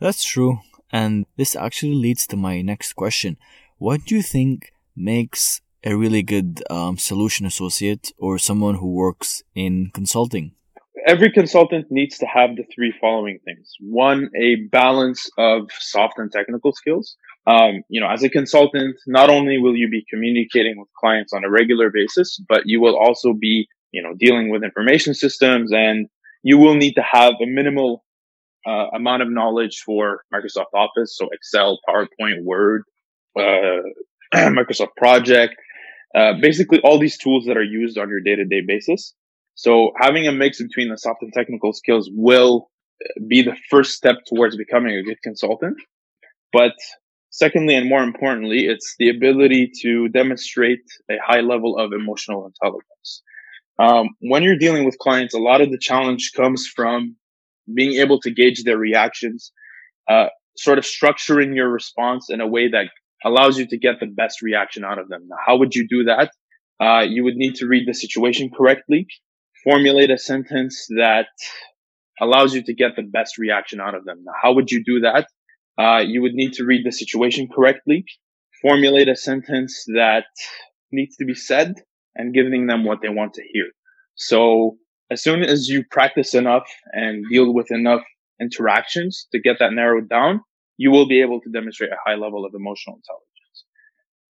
That's 0.00 0.24
true, 0.24 0.58
and 0.90 1.26
this 1.36 1.54
actually 1.54 1.94
leads 1.94 2.26
to 2.28 2.36
my 2.36 2.62
next 2.62 2.94
question. 2.94 3.36
What 3.78 4.04
do 4.06 4.16
you 4.16 4.22
think 4.22 4.72
makes 4.96 5.60
a 5.84 5.94
really 5.94 6.22
good 6.22 6.64
um, 6.68 6.98
solution 6.98 7.46
associate 7.46 8.12
or 8.18 8.38
someone 8.38 8.76
who 8.76 8.92
works 8.92 9.42
in 9.54 9.90
consulting? 9.92 10.52
Every 11.06 11.30
consultant 11.30 11.86
needs 11.90 12.18
to 12.18 12.26
have 12.26 12.56
the 12.56 12.64
three 12.74 12.94
following 13.00 13.38
things. 13.44 13.74
One, 13.80 14.30
a 14.36 14.56
balance 14.70 15.28
of 15.36 15.70
soft 15.78 16.18
and 16.18 16.30
technical 16.30 16.72
skills. 16.72 17.16
Um, 17.46 17.82
you 17.88 18.00
know, 18.00 18.08
as 18.08 18.22
a 18.22 18.28
consultant, 18.28 18.96
not 19.06 19.30
only 19.30 19.58
will 19.58 19.76
you 19.76 19.88
be 19.88 20.04
communicating 20.08 20.78
with 20.78 20.88
clients 20.98 21.32
on 21.32 21.44
a 21.44 21.50
regular 21.50 21.90
basis, 21.90 22.40
but 22.48 22.62
you 22.64 22.80
will 22.80 22.98
also 22.98 23.32
be, 23.32 23.68
you 23.92 24.02
know, 24.02 24.14
dealing 24.18 24.50
with 24.50 24.64
information 24.64 25.14
systems 25.14 25.72
and 25.72 26.08
you 26.42 26.58
will 26.58 26.74
need 26.74 26.94
to 26.94 27.02
have 27.02 27.34
a 27.42 27.46
minimal 27.46 28.04
uh, 28.66 28.88
amount 28.94 29.22
of 29.22 29.30
knowledge 29.30 29.82
for 29.84 30.22
Microsoft 30.34 30.74
Office. 30.74 31.16
So 31.16 31.28
Excel, 31.32 31.78
PowerPoint, 31.88 32.42
Word, 32.42 32.82
uh, 33.38 33.82
Microsoft 34.34 34.96
Project, 34.96 35.54
uh, 36.14 36.32
basically 36.40 36.80
all 36.80 36.98
these 36.98 37.16
tools 37.16 37.44
that 37.46 37.56
are 37.56 37.62
used 37.62 37.98
on 37.98 38.08
your 38.08 38.20
day 38.20 38.34
to 38.34 38.44
day 38.44 38.62
basis. 38.66 39.14
So 39.56 39.92
having 39.98 40.28
a 40.28 40.32
mix 40.32 40.62
between 40.62 40.90
the 40.90 40.98
soft 40.98 41.22
and 41.22 41.32
technical 41.32 41.72
skills 41.72 42.10
will 42.12 42.70
be 43.26 43.42
the 43.42 43.56
first 43.70 43.94
step 43.94 44.16
towards 44.26 44.56
becoming 44.56 44.94
a 44.94 45.02
good 45.02 45.20
consultant. 45.22 45.78
But 46.52 46.74
secondly, 47.30 47.74
and 47.74 47.88
more 47.88 48.02
importantly, 48.02 48.66
it's 48.66 48.94
the 48.98 49.08
ability 49.08 49.72
to 49.80 50.08
demonstrate 50.08 50.84
a 51.10 51.16
high 51.26 51.40
level 51.40 51.78
of 51.78 51.92
emotional 51.92 52.46
intelligence. 52.46 53.22
Um, 53.78 54.10
when 54.20 54.42
you're 54.42 54.58
dealing 54.58 54.84
with 54.84 54.98
clients, 54.98 55.34
a 55.34 55.38
lot 55.38 55.62
of 55.62 55.70
the 55.70 55.78
challenge 55.78 56.32
comes 56.36 56.66
from 56.66 57.16
being 57.74 57.94
able 57.94 58.20
to 58.20 58.30
gauge 58.30 58.62
their 58.62 58.78
reactions, 58.78 59.52
uh, 60.08 60.26
sort 60.56 60.78
of 60.78 60.84
structuring 60.84 61.54
your 61.54 61.70
response 61.70 62.28
in 62.28 62.42
a 62.42 62.46
way 62.46 62.68
that 62.68 62.86
allows 63.24 63.58
you 63.58 63.66
to 63.68 63.78
get 63.78 64.00
the 64.00 64.06
best 64.06 64.42
reaction 64.42 64.84
out 64.84 64.98
of 64.98 65.08
them. 65.08 65.26
Now, 65.28 65.36
how 65.44 65.56
would 65.56 65.74
you 65.74 65.88
do 65.88 66.04
that? 66.04 66.30
Uh, 66.78 67.00
you 67.00 67.24
would 67.24 67.36
need 67.36 67.54
to 67.56 67.66
read 67.66 67.88
the 67.88 67.94
situation 67.94 68.50
correctly 68.54 69.06
formulate 69.66 70.12
a 70.12 70.18
sentence 70.18 70.86
that 70.96 71.26
allows 72.20 72.54
you 72.54 72.62
to 72.62 72.72
get 72.72 72.94
the 72.94 73.02
best 73.02 73.36
reaction 73.36 73.80
out 73.80 73.96
of 73.96 74.04
them. 74.04 74.22
Now, 74.24 74.32
how 74.40 74.52
would 74.54 74.70
you 74.70 74.82
do 74.84 75.00
that? 75.00 75.26
Uh, 75.76 75.98
you 75.98 76.22
would 76.22 76.34
need 76.34 76.52
to 76.54 76.64
read 76.64 76.86
the 76.86 76.92
situation 76.92 77.48
correctly, 77.54 78.04
formulate 78.62 79.08
a 79.08 79.16
sentence 79.16 79.84
that 79.88 80.26
needs 80.92 81.16
to 81.16 81.24
be 81.24 81.34
said 81.34 81.74
and 82.14 82.32
giving 82.32 82.68
them 82.68 82.84
what 82.84 83.00
they 83.02 83.08
want 83.08 83.34
to 83.34 83.42
hear. 83.52 83.66
So 84.14 84.78
as 85.10 85.20
soon 85.22 85.42
as 85.42 85.68
you 85.68 85.84
practice 85.90 86.32
enough 86.32 86.68
and 86.92 87.24
deal 87.28 87.52
with 87.52 87.70
enough 87.72 88.04
interactions 88.40 89.26
to 89.32 89.40
get 89.40 89.58
that 89.58 89.72
narrowed 89.72 90.08
down, 90.08 90.40
you 90.78 90.92
will 90.92 91.08
be 91.08 91.20
able 91.20 91.40
to 91.40 91.50
demonstrate 91.50 91.90
a 91.90 91.98
high 92.06 92.14
level 92.14 92.44
of 92.44 92.54
emotional 92.54 93.00
intelligence. 93.00 93.64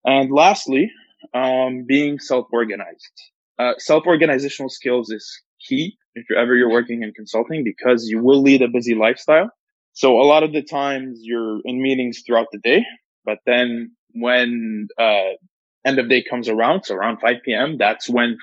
And 0.05 0.31
lastly, 0.31 0.91
um, 1.33 1.85
being 1.85 2.19
self-organized 2.19 3.15
uh, 3.59 3.73
self-organizational 3.77 4.69
skills 4.69 5.09
is 5.09 5.41
key 5.67 5.97
if 6.15 6.25
you're 6.29 6.39
ever 6.39 6.55
you're 6.55 6.69
working 6.69 7.03
in 7.03 7.13
consulting 7.13 7.63
because 7.63 8.07
you 8.07 8.21
will 8.21 8.41
lead 8.41 8.61
a 8.61 8.67
busy 8.67 8.95
lifestyle. 8.95 9.49
So 9.93 10.19
a 10.19 10.23
lot 10.23 10.43
of 10.43 10.51
the 10.51 10.61
times 10.61 11.19
you're 11.21 11.61
in 11.63 11.81
meetings 11.81 12.21
throughout 12.25 12.47
the 12.51 12.59
day, 12.59 12.85
but 13.23 13.39
then 13.45 13.91
when 14.13 14.87
uh, 14.99 15.35
end 15.85 15.99
of 15.99 16.09
day 16.09 16.23
comes 16.29 16.49
around, 16.49 16.83
so 16.83 16.95
around 16.95 17.19
5 17.19 17.35
p.m., 17.45 17.77
that's 17.77 18.09
when 18.09 18.37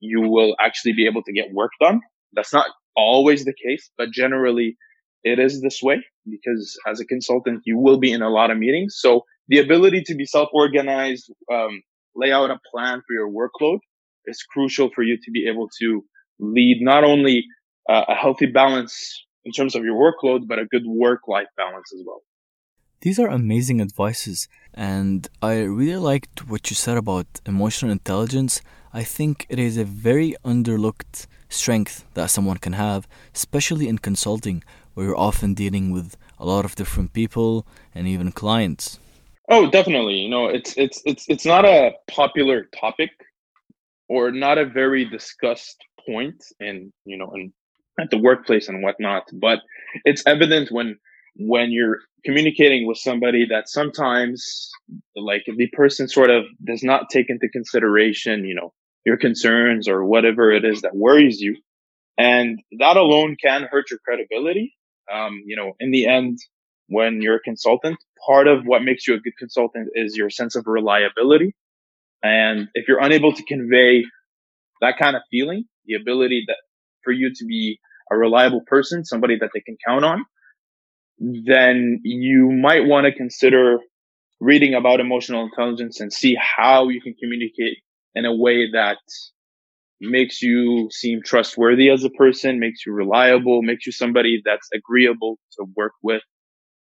you 0.00 0.22
will 0.22 0.54
actually 0.60 0.92
be 0.92 1.06
able 1.06 1.22
to 1.22 1.32
get 1.32 1.52
work 1.52 1.72
done. 1.80 2.00
That's 2.32 2.52
not 2.52 2.66
always 2.96 3.44
the 3.44 3.54
case, 3.54 3.90
but 3.98 4.10
generally 4.12 4.76
it 5.24 5.38
is 5.38 5.60
this 5.60 5.82
way 5.82 6.02
because 6.28 6.78
as 6.86 7.00
a 7.00 7.04
consultant, 7.06 7.62
you 7.64 7.78
will 7.78 7.98
be 7.98 8.12
in 8.12 8.22
a 8.22 8.30
lot 8.30 8.50
of 8.50 8.58
meetings. 8.58 8.96
So 8.98 9.24
the 9.48 9.58
ability 9.58 10.02
to 10.06 10.14
be 10.14 10.24
self-organized, 10.24 11.30
um, 11.52 11.82
lay 12.16 12.32
out 12.32 12.50
a 12.50 12.58
plan 12.70 13.02
for 13.06 13.12
your 13.12 13.30
workload 13.30 13.78
is 14.26 14.42
crucial 14.42 14.90
for 14.94 15.02
you 15.02 15.16
to 15.16 15.30
be 15.30 15.46
able 15.48 15.68
to 15.80 16.04
lead 16.38 16.78
not 16.80 17.04
only 17.04 17.44
uh, 17.88 18.04
a 18.08 18.14
healthy 18.14 18.46
balance 18.46 19.24
in 19.44 19.52
terms 19.52 19.74
of 19.74 19.84
your 19.84 19.94
workload, 19.94 20.46
but 20.48 20.58
a 20.58 20.66
good 20.66 20.86
work 20.86 21.28
life 21.28 21.48
balance 21.56 21.92
as 21.92 22.02
well. 22.06 22.22
These 23.00 23.18
are 23.18 23.28
amazing 23.28 23.82
advices, 23.82 24.48
and 24.72 25.28
I 25.42 25.60
really 25.60 25.98
liked 25.98 26.48
what 26.48 26.70
you 26.70 26.76
said 26.76 26.96
about 26.96 27.26
emotional 27.44 27.92
intelligence. 27.92 28.62
I 28.94 29.04
think 29.04 29.44
it 29.50 29.58
is 29.58 29.76
a 29.76 29.84
very 29.84 30.34
underlooked 30.42 31.26
strength 31.50 32.06
that 32.14 32.30
someone 32.30 32.56
can 32.56 32.72
have, 32.72 33.06
especially 33.34 33.88
in 33.88 33.98
consulting, 33.98 34.64
where 34.94 35.06
you're 35.06 35.18
often 35.18 35.52
dealing 35.52 35.90
with 35.90 36.16
a 36.38 36.46
lot 36.46 36.64
of 36.64 36.76
different 36.76 37.12
people 37.12 37.66
and 37.94 38.08
even 38.08 38.32
clients. 38.32 38.98
Oh, 39.50 39.70
definitely. 39.70 40.14
You 40.14 40.30
know, 40.30 40.46
it's 40.46 40.74
it's 40.78 41.02
it's 41.04 41.26
it's 41.28 41.44
not 41.44 41.64
a 41.66 41.92
popular 42.08 42.68
topic 42.80 43.10
or 44.08 44.30
not 44.30 44.58
a 44.58 44.66
very 44.66 45.04
discussed 45.04 45.76
point 46.06 46.42
in 46.60 46.92
you 47.04 47.16
know 47.16 47.32
in 47.34 47.52
at 48.00 48.10
the 48.10 48.18
workplace 48.18 48.68
and 48.68 48.82
whatnot 48.82 49.22
but 49.32 49.60
it's 50.04 50.22
evident 50.26 50.68
when 50.70 50.96
when 51.36 51.70
you're 51.70 51.98
communicating 52.24 52.86
with 52.86 52.98
somebody 52.98 53.46
that 53.48 53.68
sometimes 53.68 54.70
like 55.16 55.44
the 55.56 55.68
person 55.72 56.08
sort 56.08 56.30
of 56.30 56.44
does 56.64 56.82
not 56.82 57.10
take 57.10 57.28
into 57.28 57.48
consideration 57.48 58.44
you 58.44 58.54
know 58.54 58.72
your 59.04 59.16
concerns 59.16 59.88
or 59.88 60.04
whatever 60.04 60.50
it 60.50 60.64
is 60.64 60.82
that 60.82 60.96
worries 60.96 61.40
you. 61.40 61.56
And 62.16 62.60
that 62.78 62.96
alone 62.96 63.36
can 63.42 63.66
hurt 63.70 63.90
your 63.90 64.00
credibility. 64.04 64.74
Um, 65.12 65.42
you 65.44 65.56
know 65.56 65.72
in 65.80 65.90
the 65.90 66.06
end 66.06 66.38
when 66.86 67.20
you're 67.20 67.36
a 67.36 67.40
consultant 67.40 67.98
part 68.26 68.48
of 68.48 68.64
what 68.64 68.82
makes 68.82 69.06
you 69.06 69.14
a 69.14 69.20
good 69.20 69.36
consultant 69.38 69.88
is 69.94 70.16
your 70.16 70.30
sense 70.30 70.56
of 70.56 70.64
reliability 70.66 71.54
and 72.24 72.68
if 72.72 72.88
you're 72.88 73.02
unable 73.02 73.34
to 73.34 73.44
convey 73.44 74.02
that 74.80 74.96
kind 74.98 75.14
of 75.14 75.22
feeling, 75.30 75.64
the 75.84 75.94
ability 75.94 76.44
that 76.48 76.56
for 77.04 77.12
you 77.12 77.30
to 77.34 77.44
be 77.44 77.78
a 78.10 78.16
reliable 78.16 78.62
person, 78.66 79.04
somebody 79.04 79.36
that 79.38 79.50
they 79.52 79.60
can 79.60 79.76
count 79.86 80.06
on, 80.06 80.24
then 81.18 82.00
you 82.02 82.50
might 82.50 82.86
want 82.86 83.04
to 83.04 83.12
consider 83.12 83.78
reading 84.40 84.74
about 84.74 85.00
emotional 85.00 85.44
intelligence 85.44 86.00
and 86.00 86.10
see 86.10 86.34
how 86.40 86.88
you 86.88 87.00
can 87.02 87.14
communicate 87.22 87.76
in 88.14 88.24
a 88.24 88.34
way 88.34 88.70
that 88.72 88.98
makes 90.00 90.40
you 90.40 90.88
seem 90.90 91.20
trustworthy 91.22 91.90
as 91.90 92.04
a 92.04 92.10
person, 92.10 92.58
makes 92.58 92.86
you 92.86 92.92
reliable, 92.94 93.60
makes 93.62 93.84
you 93.84 93.92
somebody 93.92 94.40
that's 94.42 94.68
agreeable 94.72 95.38
to 95.58 95.66
work 95.76 95.92
with. 96.02 96.22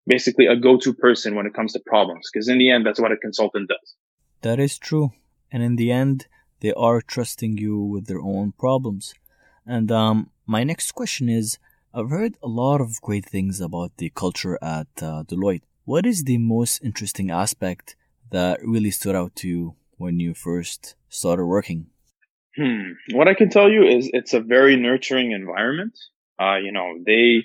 Basically, 0.06 0.46
a 0.46 0.56
go 0.56 0.76
to 0.78 0.92
person 0.92 1.34
when 1.34 1.46
it 1.46 1.54
comes 1.54 1.72
to 1.72 1.80
problems. 1.86 2.28
Because 2.30 2.48
in 2.48 2.58
the 2.58 2.70
end, 2.70 2.84
that's 2.84 3.00
what 3.00 3.12
a 3.12 3.16
consultant 3.16 3.68
does. 3.68 3.94
That 4.42 4.60
is 4.60 4.78
true 4.78 5.12
and 5.52 5.62
in 5.62 5.76
the 5.76 5.90
end, 5.90 6.26
they 6.60 6.72
are 6.72 7.00
trusting 7.00 7.58
you 7.58 7.78
with 7.78 8.06
their 8.06 8.20
own 8.20 8.52
problems. 8.52 9.14
And 9.66 9.90
um, 9.90 10.30
my 10.46 10.64
next 10.64 10.92
question 10.92 11.28
is 11.28 11.58
I've 11.92 12.10
heard 12.10 12.36
a 12.42 12.48
lot 12.48 12.80
of 12.80 13.00
great 13.00 13.24
things 13.24 13.60
about 13.60 13.96
the 13.96 14.10
culture 14.10 14.58
at 14.62 14.88
uh, 15.02 15.24
Deloitte. 15.24 15.62
What 15.84 16.06
is 16.06 16.24
the 16.24 16.38
most 16.38 16.84
interesting 16.84 17.30
aspect 17.30 17.96
that 18.30 18.60
really 18.62 18.90
stood 18.90 19.16
out 19.16 19.34
to 19.36 19.48
you 19.48 19.74
when 19.96 20.20
you 20.20 20.34
first 20.34 20.94
started 21.08 21.46
working? 21.46 21.86
Hmm. 22.56 22.92
What 23.12 23.28
I 23.28 23.34
can 23.34 23.50
tell 23.50 23.70
you 23.70 23.82
is 23.84 24.10
it's 24.12 24.34
a 24.34 24.40
very 24.40 24.76
nurturing 24.76 25.32
environment. 25.32 25.98
Uh, 26.40 26.56
you 26.56 26.72
know, 26.72 26.94
they 27.04 27.44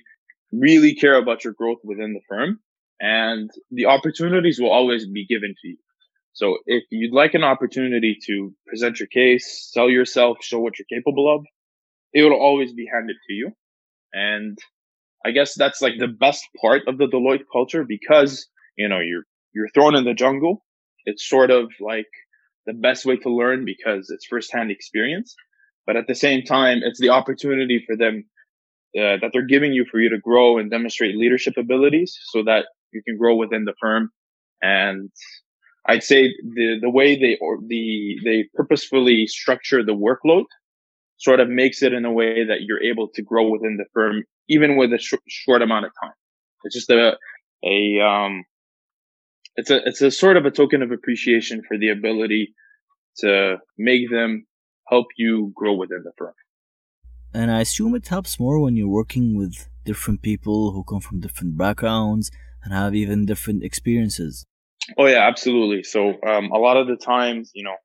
really 0.51 0.95
care 0.95 1.15
about 1.15 1.43
your 1.43 1.53
growth 1.53 1.79
within 1.83 2.13
the 2.13 2.21
firm 2.29 2.59
and 3.00 3.50
the 3.71 3.85
opportunities 3.85 4.59
will 4.59 4.71
always 4.71 5.07
be 5.07 5.25
given 5.25 5.53
to 5.62 5.67
you. 5.67 5.77
So 6.35 6.57
if 6.65 6.83
you'd 6.91 7.13
like 7.13 7.33
an 7.33 7.45
opportunity 7.45 8.17
to 8.27 8.53
present 8.67 8.99
your 8.99 9.07
case, 9.07 9.69
sell 9.71 9.89
yourself, 9.89 10.39
show 10.41 10.59
what 10.59 10.73
you're 10.77 10.99
capable 10.99 11.33
of, 11.33 11.45
it 12.13 12.23
will 12.23 12.33
always 12.33 12.73
be 12.73 12.89
handed 12.91 13.15
to 13.27 13.33
you. 13.33 13.51
And 14.11 14.57
I 15.25 15.31
guess 15.31 15.55
that's 15.55 15.81
like 15.81 15.93
the 15.97 16.09
best 16.09 16.43
part 16.61 16.83
of 16.87 16.97
the 16.97 17.07
Deloitte 17.07 17.45
culture 17.51 17.85
because, 17.85 18.47
you 18.77 18.89
know, 18.89 18.99
you're, 18.99 19.23
you're 19.53 19.69
thrown 19.69 19.95
in 19.95 20.03
the 20.03 20.13
jungle. 20.13 20.65
It's 21.05 21.27
sort 21.27 21.51
of 21.51 21.71
like 21.79 22.09
the 22.65 22.73
best 22.73 23.05
way 23.05 23.15
to 23.15 23.29
learn 23.29 23.63
because 23.63 24.09
it's 24.09 24.25
firsthand 24.25 24.71
experience. 24.71 25.35
But 25.87 25.95
at 25.95 26.07
the 26.07 26.15
same 26.15 26.43
time, 26.43 26.79
it's 26.83 26.99
the 26.99 27.09
opportunity 27.11 27.81
for 27.87 27.95
them 27.95 28.25
uh, 28.97 29.17
that 29.21 29.29
they're 29.31 29.47
giving 29.47 29.71
you 29.71 29.85
for 29.89 30.01
you 30.01 30.09
to 30.09 30.19
grow 30.19 30.57
and 30.57 30.69
demonstrate 30.69 31.15
leadership 31.15 31.53
abilities 31.57 32.17
so 32.25 32.43
that 32.43 32.65
you 32.91 33.01
can 33.07 33.17
grow 33.17 33.37
within 33.37 33.63
the 33.63 33.73
firm 33.79 34.09
and 34.61 35.11
I'd 35.87 36.03
say 36.03 36.33
the 36.43 36.79
the 36.81 36.89
way 36.89 37.15
they 37.15 37.37
or 37.39 37.59
the 37.65 38.17
they 38.23 38.49
purposefully 38.53 39.27
structure 39.27 39.83
the 39.83 39.93
workload 39.93 40.45
sort 41.17 41.39
of 41.39 41.49
makes 41.49 41.81
it 41.81 41.93
in 41.93 42.05
a 42.05 42.11
way 42.11 42.45
that 42.45 42.63
you're 42.63 42.83
able 42.83 43.07
to 43.09 43.21
grow 43.21 43.49
within 43.49 43.77
the 43.77 43.85
firm 43.93 44.23
even 44.49 44.77
with 44.77 44.93
a 44.93 44.99
sh- 44.99 45.13
short 45.27 45.61
amount 45.61 45.85
of 45.85 45.91
time. 46.01 46.13
It's 46.63 46.75
just 46.75 46.89
a 46.89 47.17
a 47.63 47.99
um 48.01 48.43
it's 49.55 49.69
a 49.69 49.77
it's 49.87 50.01
a 50.01 50.11
sort 50.11 50.37
of 50.37 50.45
a 50.45 50.51
token 50.51 50.81
of 50.81 50.91
appreciation 50.91 51.61
for 51.67 51.77
the 51.77 51.89
ability 51.89 52.53
to 53.17 53.57
make 53.77 54.09
them 54.11 54.45
help 54.87 55.07
you 55.17 55.51
grow 55.55 55.73
within 55.73 56.03
the 56.03 56.11
firm. 56.17 56.33
And 57.33 57.51
I 57.51 57.61
assume 57.61 57.95
it 57.95 58.07
helps 58.07 58.39
more 58.39 58.59
when 58.59 58.75
you're 58.75 58.87
working 58.87 59.35
with 59.35 59.67
different 59.83 60.21
people 60.21 60.71
who 60.71 60.83
come 60.83 61.01
from 61.01 61.19
different 61.19 61.57
backgrounds 61.57 62.31
and 62.63 62.73
have 62.73 62.95
even 62.95 63.25
different 63.25 63.63
experiences. 63.63 64.45
Oh 64.97 65.05
yeah, 65.07 65.27
absolutely. 65.27 65.83
So 65.83 66.15
um, 66.27 66.51
a 66.51 66.57
lot 66.57 66.77
of 66.77 66.87
the 66.87 66.95
times, 66.95 67.51
you 67.55 67.63
know, 67.63 67.75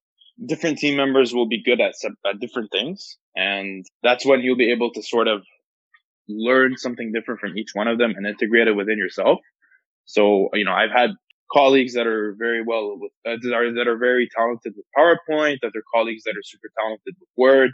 different 0.46 0.78
team 0.78 0.96
members 0.96 1.34
will 1.34 1.48
be 1.48 1.62
good 1.62 1.80
at, 1.80 1.94
at 2.26 2.40
different 2.40 2.70
things, 2.70 3.16
and 3.36 3.84
that's 4.02 4.24
when 4.26 4.40
you'll 4.40 4.56
be 4.56 4.72
able 4.72 4.92
to 4.92 5.02
sort 5.02 5.28
of 5.28 5.42
learn 6.28 6.76
something 6.78 7.12
different 7.12 7.40
from 7.40 7.58
each 7.58 7.70
one 7.74 7.88
of 7.88 7.98
them 7.98 8.14
and 8.16 8.26
integrate 8.26 8.68
it 8.68 8.74
within 8.76 8.98
yourself. 8.98 9.40
So 10.06 10.50
you 10.54 10.64
know, 10.66 10.74
I've 10.74 10.92
had 10.92 11.12
colleagues 11.52 11.94
that 11.94 12.08
are 12.08 12.36
very 12.38 12.64
well 12.64 12.98
with 13.00 13.12
uh, 13.26 13.36
that, 13.42 13.54
are, 13.54 13.74
that 13.74 13.88
are 13.88 13.98
very 13.98 14.28
talented 14.36 14.74
with 14.76 14.86
PowerPoint, 14.98 15.58
other 15.64 15.84
colleagues 15.94 16.24
that 16.24 16.32
are 16.32 16.44
super 16.44 16.70
talented 16.80 17.16
with 17.20 17.30
Word, 17.36 17.72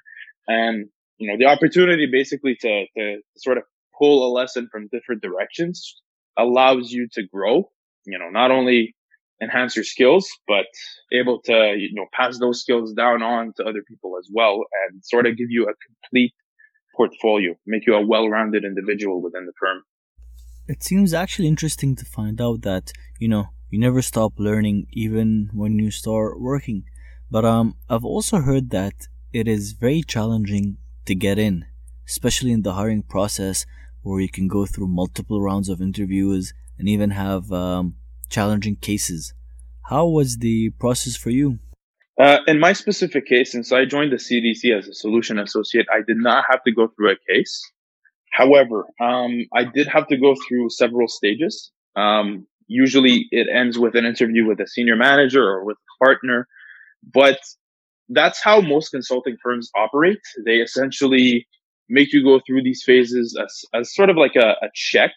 and 0.49 0.89
you 1.19 1.29
know, 1.31 1.39
the 1.39 1.47
opportunity 1.53 2.07
basically 2.13 2.57
to 2.63 2.87
to 2.99 3.23
sort 3.39 3.59
of 3.59 3.65
pull 3.99 4.27
a 4.27 4.31
lesson 4.35 4.69
from 4.73 4.89
different 4.93 5.23
directions 5.23 6.03
allows 6.39 6.93
you 6.93 7.09
to 7.15 7.25
grow. 7.25 7.71
You 8.07 8.19
know, 8.19 8.31
not 8.31 8.51
only 8.51 8.96
enhance 9.41 9.77
your 9.77 9.85
skills, 9.85 10.29
but 10.49 10.67
able 11.13 11.41
to, 11.43 11.75
you 11.79 11.91
know, 11.93 12.07
pass 12.13 12.39
those 12.39 12.61
skills 12.61 12.93
down 12.93 13.23
on 13.23 13.53
to 13.57 13.65
other 13.65 13.83
people 13.87 14.17
as 14.19 14.29
well 14.33 14.65
and 14.89 15.05
sort 15.05 15.27
of 15.27 15.37
give 15.37 15.51
you 15.51 15.65
a 15.65 15.75
complete 15.87 16.35
portfolio, 16.97 17.55
make 17.67 17.87
you 17.87 17.95
a 17.95 18.07
well-rounded 18.07 18.65
individual 18.65 19.21
within 19.21 19.45
the 19.47 19.53
firm. 19.61 19.83
It 20.69 20.83
seems 20.83 21.13
actually 21.13 21.49
interesting 21.49 21.95
to 21.97 22.05
find 22.05 22.41
out 22.41 22.63
that, 22.63 22.93
you 23.19 23.29
know, 23.29 23.49
you 23.71 23.79
never 23.79 24.03
stop 24.03 24.33
learning 24.39 24.87
even 24.93 25.51
when 25.53 25.79
you 25.79 25.91
start 25.91 26.41
working. 26.41 26.85
But 27.31 27.45
um 27.45 27.77
I've 27.89 28.05
also 28.05 28.39
heard 28.39 28.71
that 28.71 29.09
it 29.33 29.47
is 29.49 29.73
very 29.73 30.03
challenging 30.03 30.79
to 31.05 31.15
get 31.15 31.39
in, 31.39 31.67
especially 32.07 32.53
in 32.53 32.63
the 32.63 32.75
hiring 32.75 33.03
process 33.03 33.67
where 34.03 34.21
you 34.21 34.29
can 34.29 34.49
go 34.49 34.67
through 34.67 34.87
multiple 34.87 35.43
rounds 35.43 35.69
of 35.69 35.81
interviews 35.81 36.55
and 36.79 36.89
even 36.89 37.11
have 37.11 37.51
um, 37.53 37.97
challenging 38.29 38.77
cases. 38.77 39.35
How 39.89 40.07
was 40.07 40.39
the 40.39 40.71
process 40.79 41.17
for 41.17 41.31
you? 41.31 41.59
Uh, 42.19 42.39
in 42.47 42.59
my 42.59 42.73
specific 42.73 43.27
case, 43.27 43.53
since 43.53 43.73
I 43.73 43.85
joined 43.85 44.13
the 44.13 44.17
CDC 44.17 44.77
as 44.77 44.89
a 44.89 44.95
solution 44.95 45.39
associate, 45.39 45.87
I 45.93 46.01
did 46.07 46.17
not 46.17 46.45
have 46.51 46.63
to 46.65 46.73
go 46.73 46.89
through 46.89 47.13
a 47.13 47.17
case. 47.29 47.61
However, 48.33 48.87
um, 49.01 49.47
I 49.55 49.65
did 49.65 49.87
have 49.89 50.09
to 50.09 50.17
go 50.17 50.35
through 50.49 50.71
several 50.71 51.09
stages. 51.09 51.73
Um, 51.95 52.47
usually 52.67 53.27
it 53.31 53.49
ends 53.53 53.79
with 53.79 53.95
an 53.95 54.05
interview 54.05 54.47
with 54.47 54.61
a 54.61 54.67
senior 54.67 54.97
manager 54.97 55.43
or 55.43 55.65
with 55.65 55.77
a 55.77 56.05
partner, 56.05 56.49
but 57.15 57.39
that's 58.09 58.43
how 58.43 58.61
most 58.61 58.91
consulting 58.91 59.37
firms 59.43 59.71
operate. 59.77 60.21
They 60.45 60.57
essentially 60.57 61.47
make 61.89 62.13
you 62.13 62.23
go 62.23 62.41
through 62.47 62.63
these 62.63 62.83
phases 62.85 63.39
as, 63.41 63.65
as 63.75 63.95
sort 63.95 64.11
of 64.11 64.17
like 64.17 64.37
a, 64.37 64.57
a 64.63 64.71
check 64.75 65.13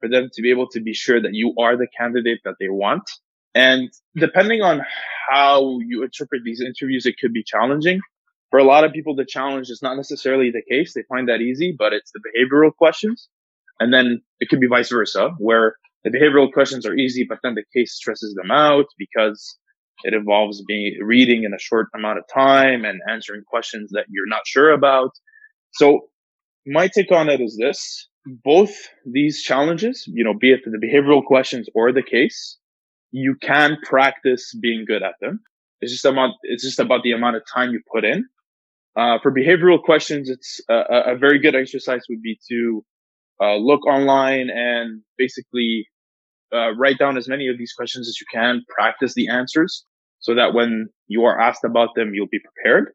for 0.00 0.08
them 0.08 0.28
to 0.32 0.42
be 0.42 0.50
able 0.50 0.68
to 0.70 0.80
be 0.80 0.94
sure 0.94 1.20
that 1.20 1.32
you 1.32 1.54
are 1.58 1.76
the 1.76 1.88
candidate 1.98 2.40
that 2.44 2.54
they 2.60 2.68
want. 2.68 3.08
And 3.54 3.90
depending 4.14 4.62
on 4.62 4.82
how 5.30 5.78
you 5.86 6.02
interpret 6.02 6.42
these 6.44 6.60
interviews, 6.60 7.06
it 7.06 7.16
could 7.20 7.32
be 7.32 7.42
challenging. 7.42 8.00
For 8.50 8.58
a 8.58 8.64
lot 8.64 8.84
of 8.84 8.92
people, 8.92 9.16
the 9.16 9.24
challenge 9.24 9.70
is 9.70 9.80
not 9.82 9.96
necessarily 9.96 10.50
the 10.50 10.62
case. 10.70 10.92
They 10.94 11.02
find 11.08 11.28
that 11.28 11.40
easy, 11.40 11.74
but 11.76 11.92
it's 11.92 12.12
the 12.12 12.20
behavioral 12.20 12.74
questions. 12.74 13.28
And 13.80 13.92
then 13.92 14.22
it 14.40 14.48
could 14.48 14.60
be 14.60 14.66
vice 14.66 14.90
versa, 14.90 15.30
where 15.38 15.76
the 16.04 16.10
behavioral 16.10 16.52
questions 16.52 16.86
are 16.86 16.94
easy, 16.94 17.26
but 17.28 17.38
then 17.42 17.54
the 17.54 17.64
case 17.74 17.94
stresses 17.94 18.34
them 18.34 18.50
out 18.50 18.86
because 18.98 19.58
it 20.04 20.14
involves 20.14 20.62
being 20.66 20.98
reading 21.02 21.44
in 21.44 21.52
a 21.52 21.58
short 21.58 21.88
amount 21.94 22.18
of 22.18 22.24
time 22.32 22.84
and 22.84 23.00
answering 23.10 23.42
questions 23.46 23.90
that 23.92 24.06
you're 24.08 24.28
not 24.28 24.46
sure 24.46 24.70
about. 24.70 25.10
So 25.72 26.08
my 26.66 26.88
take 26.88 27.10
on 27.10 27.28
it 27.28 27.40
is 27.40 27.56
this. 27.58 28.08
Both 28.26 28.74
these 29.04 29.42
challenges, 29.42 30.04
you 30.06 30.24
know, 30.24 30.34
be 30.34 30.52
it 30.52 30.60
the 30.64 30.84
behavioral 30.84 31.24
questions 31.24 31.68
or 31.74 31.92
the 31.92 32.02
case, 32.02 32.58
you 33.12 33.36
can 33.40 33.78
practice 33.82 34.54
being 34.60 34.84
good 34.86 35.02
at 35.02 35.14
them. 35.20 35.40
It's 35.80 35.92
just 35.92 36.04
about, 36.04 36.30
it's 36.42 36.64
just 36.64 36.80
about 36.80 37.02
the 37.02 37.12
amount 37.12 37.36
of 37.36 37.42
time 37.52 37.70
you 37.70 37.80
put 37.92 38.04
in. 38.04 38.26
Uh, 38.96 39.18
for 39.22 39.30
behavioral 39.30 39.82
questions, 39.82 40.30
it's 40.30 40.60
a, 40.70 41.12
a, 41.12 41.16
very 41.16 41.38
good 41.38 41.54
exercise 41.54 42.02
would 42.08 42.22
be 42.22 42.38
to 42.48 42.82
uh, 43.42 43.56
look 43.56 43.86
online 43.86 44.48
and 44.48 45.02
basically 45.18 45.86
uh, 46.52 46.74
write 46.74 46.98
down 46.98 47.18
as 47.18 47.28
many 47.28 47.48
of 47.48 47.58
these 47.58 47.74
questions 47.74 48.08
as 48.08 48.18
you 48.20 48.26
can, 48.32 48.62
practice 48.68 49.12
the 49.14 49.28
answers 49.28 49.84
so 50.20 50.34
that 50.34 50.54
when 50.54 50.88
you 51.08 51.24
are 51.24 51.38
asked 51.38 51.64
about 51.64 51.90
them, 51.94 52.12
you'll 52.14 52.26
be 52.26 52.40
prepared. 52.40 52.92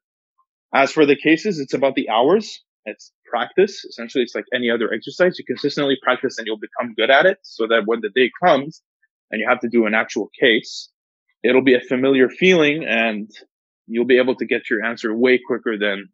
As 0.74 0.92
for 0.92 1.06
the 1.06 1.16
cases, 1.16 1.60
it's 1.60 1.74
about 1.74 1.96
the 1.96 2.10
hours. 2.10 2.64
It's 2.86 3.12
practice. 3.26 3.86
Essentially, 3.86 4.24
it's 4.24 4.36
like 4.36 4.46
any 4.54 4.70
other 4.70 4.92
exercise. 4.94 5.38
You 5.38 5.46
consistently 5.46 5.98
practice 6.02 6.38
and 6.38 6.48
you'll 6.48 6.60
become 6.60 6.94
good 6.96 7.12
at 7.12 7.26
it 7.26 7.38
so 7.44 7.68
that 7.68 7.84
when 7.86 8.02
the 8.02 8.10
day 8.10 8.32
comes 8.44 8.82
and 9.30 9.40
you 9.40 9.48
have 9.48 9.60
to 9.60 9.70
do 9.70 9.86
an 9.86 9.94
actual 9.94 10.30
case, 10.40 10.90
it'll 11.44 11.64
be 11.64 11.76
a 11.76 11.82
familiar 11.82 12.30
feeling 12.30 12.86
and 12.88 13.30
you'll 13.88 14.06
be 14.06 14.18
able 14.18 14.36
to 14.36 14.46
get 14.46 14.70
your 14.70 14.84
answer 14.84 15.16
way 15.16 15.40
quicker 15.46 15.78
than 15.78 16.10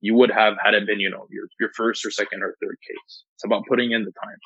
you 0.00 0.14
would 0.14 0.30
have 0.30 0.54
had 0.62 0.74
it 0.74 0.86
been, 0.86 1.00
you 1.00 1.10
know, 1.10 1.26
your, 1.30 1.46
your 1.58 1.70
first 1.74 2.04
or 2.04 2.10
second 2.10 2.42
or 2.42 2.56
third 2.62 2.76
case. 2.86 3.24
It's 3.34 3.44
about 3.44 3.64
putting 3.68 3.92
in 3.92 4.04
the 4.04 4.12
time. 4.22 4.36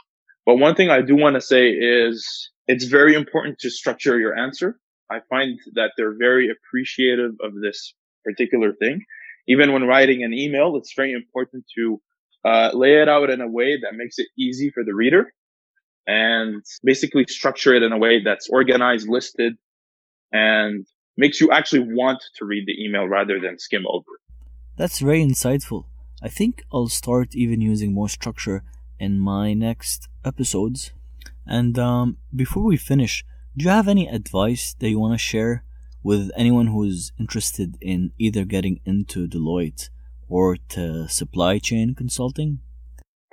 But 0.47 0.57
one 0.57 0.75
thing 0.75 0.91
I 0.91 1.01
do 1.01 1.17
want 1.17 1.35
to 1.35 1.41
say 1.41 1.71
is 1.71 2.51
it's 2.67 2.85
very 2.85 3.15
important 3.15 3.59
to 3.61 3.71
structure 3.71 4.19
your 4.19 4.37
answer. 4.37 4.79
I 5.11 5.21
find 5.31 5.59
that 5.75 5.93
they're 5.97 6.17
very 6.17 6.51
appreciative 6.51 7.33
of 7.43 7.53
this 7.61 7.95
particular 8.25 8.73
thing 8.73 9.01
even 9.47 9.73
when 9.73 9.85
writing 9.85 10.23
an 10.23 10.33
email, 10.33 10.77
it's 10.77 10.95
very 10.95 11.13
important 11.13 11.65
to 11.77 12.01
uh, 12.45 12.71
lay 12.75 13.01
it 13.01 13.09
out 13.09 13.31
in 13.31 13.41
a 13.41 13.49
way 13.49 13.79
that 13.81 13.95
makes 13.95 14.19
it 14.19 14.29
easy 14.39 14.71
for 14.71 14.85
the 14.85 14.95
reader 14.95 15.33
and 16.07 16.63
basically 16.83 17.25
structure 17.29 17.75
it 17.75 17.83
in 17.83 17.93
a 17.93 17.99
way 17.99 18.23
that's 18.23 18.49
organized, 18.51 19.09
listed, 19.09 19.55
and 20.33 20.87
makes 21.17 21.41
you 21.41 21.51
actually 21.51 21.81
want 21.95 22.23
to 22.37 22.45
read 22.45 22.65
the 22.67 22.85
email 22.85 23.07
rather 23.07 23.41
than 23.41 23.59
skim 23.59 23.87
over 23.89 24.05
it. 24.17 24.35
That's 24.77 24.99
very 24.99 25.25
insightful. 25.25 25.85
I 26.23 26.29
think 26.29 26.65
I'll 26.73 26.89
start 26.89 27.35
even 27.35 27.61
using 27.61 27.93
more 27.93 28.09
structure 28.09 28.63
in 28.99 29.19
my 29.19 29.55
next 29.55 30.09
episodes. 30.25 30.93
And 31.47 31.79
um, 31.79 32.19
before 32.35 32.65
we 32.65 32.77
finish, 32.77 33.25
do 33.57 33.65
you 33.65 33.71
have 33.71 33.89
any 33.89 34.09
advice 34.09 34.75
that 34.79 34.89
you 34.89 34.99
want 34.99 35.15
to 35.15 35.19
share 35.19 35.65
with 36.05 36.31
anyone 36.37 36.69
who's 36.69 37.11
interested 37.19 37.77
in 37.81 38.13
either 38.19 38.45
getting 38.45 38.79
into 38.85 39.27
Deloitte 39.27 39.89
or 40.29 40.57
to 40.69 41.09
supply 41.09 41.59
chain 41.59 41.95
consulting? 41.95 42.61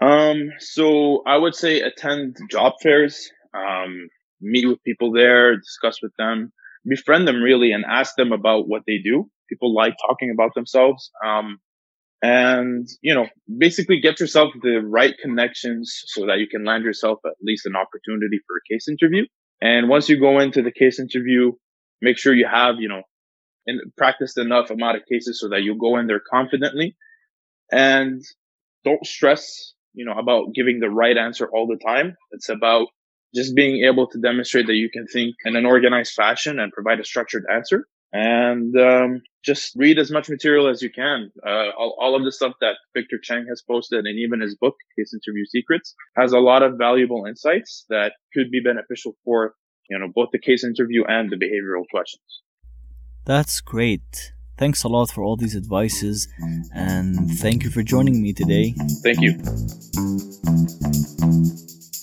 Um, 0.01 0.49
so 0.57 1.21
I 1.27 1.37
would 1.37 1.53
say 1.53 1.81
attend 1.81 2.37
job 2.49 2.73
fairs, 2.81 3.29
um, 3.53 4.09
meet 4.41 4.65
with 4.65 4.81
people 4.83 5.11
there, 5.11 5.57
discuss 5.57 6.01
with 6.01 6.13
them, 6.17 6.51
befriend 6.87 7.27
them 7.27 7.41
really, 7.43 7.71
and 7.71 7.85
ask 7.87 8.15
them 8.15 8.31
about 8.31 8.67
what 8.67 8.81
they 8.87 8.97
do. 8.97 9.29
People 9.49 9.75
like 9.75 9.93
talking 10.07 10.31
about 10.31 10.55
themselves. 10.55 11.11
Um, 11.23 11.59
and 12.23 12.87
you 13.01 13.13
know, 13.13 13.27
basically 13.57 13.99
get 13.99 14.19
yourself 14.19 14.53
the 14.61 14.79
right 14.83 15.15
connections 15.21 16.03
so 16.07 16.25
that 16.27 16.39
you 16.39 16.47
can 16.47 16.63
land 16.63 16.83
yourself 16.83 17.19
at 17.25 17.33
least 17.43 17.65
an 17.65 17.75
opportunity 17.75 18.39
for 18.47 18.57
a 18.57 18.73
case 18.73 18.87
interview. 18.87 19.25
And 19.61 19.89
once 19.89 20.09
you 20.09 20.19
go 20.19 20.39
into 20.39 20.61
the 20.63 20.71
case 20.71 20.99
interview, 20.99 21.51
make 22.01 22.17
sure 22.17 22.33
you 22.33 22.47
have, 22.47 22.75
you 22.79 22.89
know, 22.89 23.03
and 23.67 23.79
practiced 23.95 24.37
enough 24.37 24.69
amount 24.69 24.97
of 24.97 25.03
cases 25.05 25.39
so 25.39 25.49
that 25.49 25.61
you 25.61 25.77
go 25.77 25.97
in 25.97 26.07
there 26.07 26.21
confidently 26.31 26.95
and 27.71 28.23
don't 28.83 29.05
stress, 29.05 29.73
you 29.93 30.05
know, 30.05 30.13
about 30.13 30.53
giving 30.53 30.79
the 30.79 30.89
right 30.89 31.17
answer 31.17 31.47
all 31.53 31.67
the 31.67 31.79
time. 31.85 32.15
It's 32.31 32.49
about 32.49 32.87
just 33.33 33.55
being 33.55 33.85
able 33.85 34.07
to 34.07 34.19
demonstrate 34.19 34.67
that 34.67 34.75
you 34.75 34.89
can 34.89 35.05
think 35.07 35.35
in 35.45 35.55
an 35.55 35.65
organized 35.65 36.13
fashion 36.13 36.59
and 36.59 36.71
provide 36.71 36.99
a 36.99 37.05
structured 37.05 37.45
answer 37.53 37.87
and 38.13 38.75
um, 38.77 39.21
just 39.43 39.73
read 39.75 39.97
as 39.97 40.11
much 40.11 40.29
material 40.29 40.67
as 40.67 40.81
you 40.81 40.89
can. 40.89 41.31
Uh, 41.45 41.69
all, 41.77 41.95
all, 41.99 42.15
of 42.15 42.25
the 42.25 42.31
stuff 42.31 42.53
that 42.59 42.75
Victor 42.93 43.17
Cheng 43.21 43.45
has 43.47 43.61
posted 43.65 44.05
and 44.05 44.19
even 44.19 44.41
his 44.41 44.55
book, 44.55 44.75
Case 44.97 45.13
Interview 45.13 45.45
Secrets, 45.45 45.95
has 46.17 46.33
a 46.33 46.39
lot 46.39 46.61
of 46.61 46.77
valuable 46.77 47.25
insights 47.25 47.85
that 47.89 48.13
could 48.33 48.51
be 48.51 48.59
beneficial 48.59 49.15
for 49.23 49.55
you 49.91 49.99
know, 49.99 50.07
both 50.07 50.29
the 50.31 50.39
case 50.39 50.63
interview 50.63 51.03
and 51.07 51.29
the 51.29 51.35
behavioral 51.35 51.83
questions. 51.91 52.41
That's 53.25 53.59
great. 53.61 54.31
Thanks 54.57 54.83
a 54.83 54.87
lot 54.87 55.11
for 55.11 55.23
all 55.23 55.35
these 55.35 55.55
advices 55.55 56.27
and 56.73 57.31
thank 57.39 57.63
you 57.63 57.69
for 57.69 57.83
joining 57.83 58.21
me 58.21 58.31
today. 58.31 58.73
Thank 59.03 59.21
you. 59.21 59.31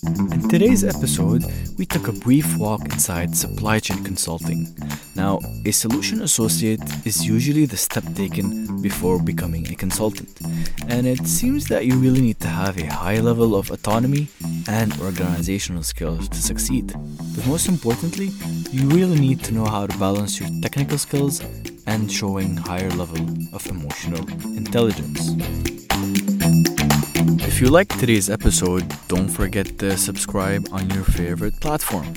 In 0.04 0.48
today's 0.48 0.84
episode, 0.84 1.44
we 1.76 1.84
took 1.84 2.06
a 2.06 2.12
brief 2.12 2.56
walk 2.56 2.84
inside 2.84 3.36
supply 3.36 3.80
chain 3.80 4.04
consulting. 4.04 4.68
Now, 5.16 5.40
a 5.66 5.72
solution 5.72 6.22
associate 6.22 6.80
is 7.04 7.26
usually 7.26 7.66
the 7.66 7.76
step 7.76 8.04
taken 8.14 8.80
before 8.80 9.20
becoming 9.20 9.66
a 9.66 9.74
consultant, 9.74 10.38
and 10.86 11.04
it 11.04 11.26
seems 11.26 11.66
that 11.66 11.84
you 11.84 11.96
really 11.96 12.20
need 12.20 12.38
to 12.40 12.48
have 12.48 12.78
a 12.78 12.86
high 12.86 13.18
level 13.18 13.56
of 13.56 13.72
autonomy 13.72 14.28
and 14.68 14.96
organizational 15.00 15.82
skills 15.82 16.28
to 16.28 16.40
succeed. 16.40 16.94
But 17.34 17.46
most 17.48 17.66
importantly, 17.68 18.30
you 18.70 18.88
really 18.90 19.18
need 19.18 19.42
to 19.44 19.52
know 19.52 19.64
how 19.64 19.88
to 19.88 19.98
balance 19.98 20.38
your 20.38 20.48
technical 20.62 20.98
skills 20.98 21.42
and 21.88 22.10
showing 22.10 22.56
higher 22.56 22.90
level 22.90 23.26
of 23.52 23.66
emotional 23.66 24.28
intelligence. 24.56 25.87
If 27.36 27.60
you 27.60 27.68
liked 27.68 27.98
today's 28.00 28.30
episode, 28.30 28.90
don't 29.08 29.28
forget 29.28 29.78
to 29.80 29.98
subscribe 29.98 30.66
on 30.72 30.88
your 30.90 31.04
favorite 31.04 31.60
platform. 31.60 32.14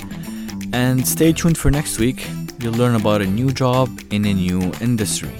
And 0.71 1.06
stay 1.06 1.34
tuned 1.34 1.58
for 1.58 1.69
next 1.69 2.00
week. 2.00 2.26
You'll 2.60 2.76
learn 2.76 2.95
about 2.95 3.21
a 3.21 3.26
new 3.26 3.52
job 3.52 3.89
in 4.10 4.24
a 4.26 4.34
new 4.34 4.71
industry. 4.80 5.36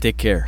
Take 0.00 0.16
care. 0.16 0.46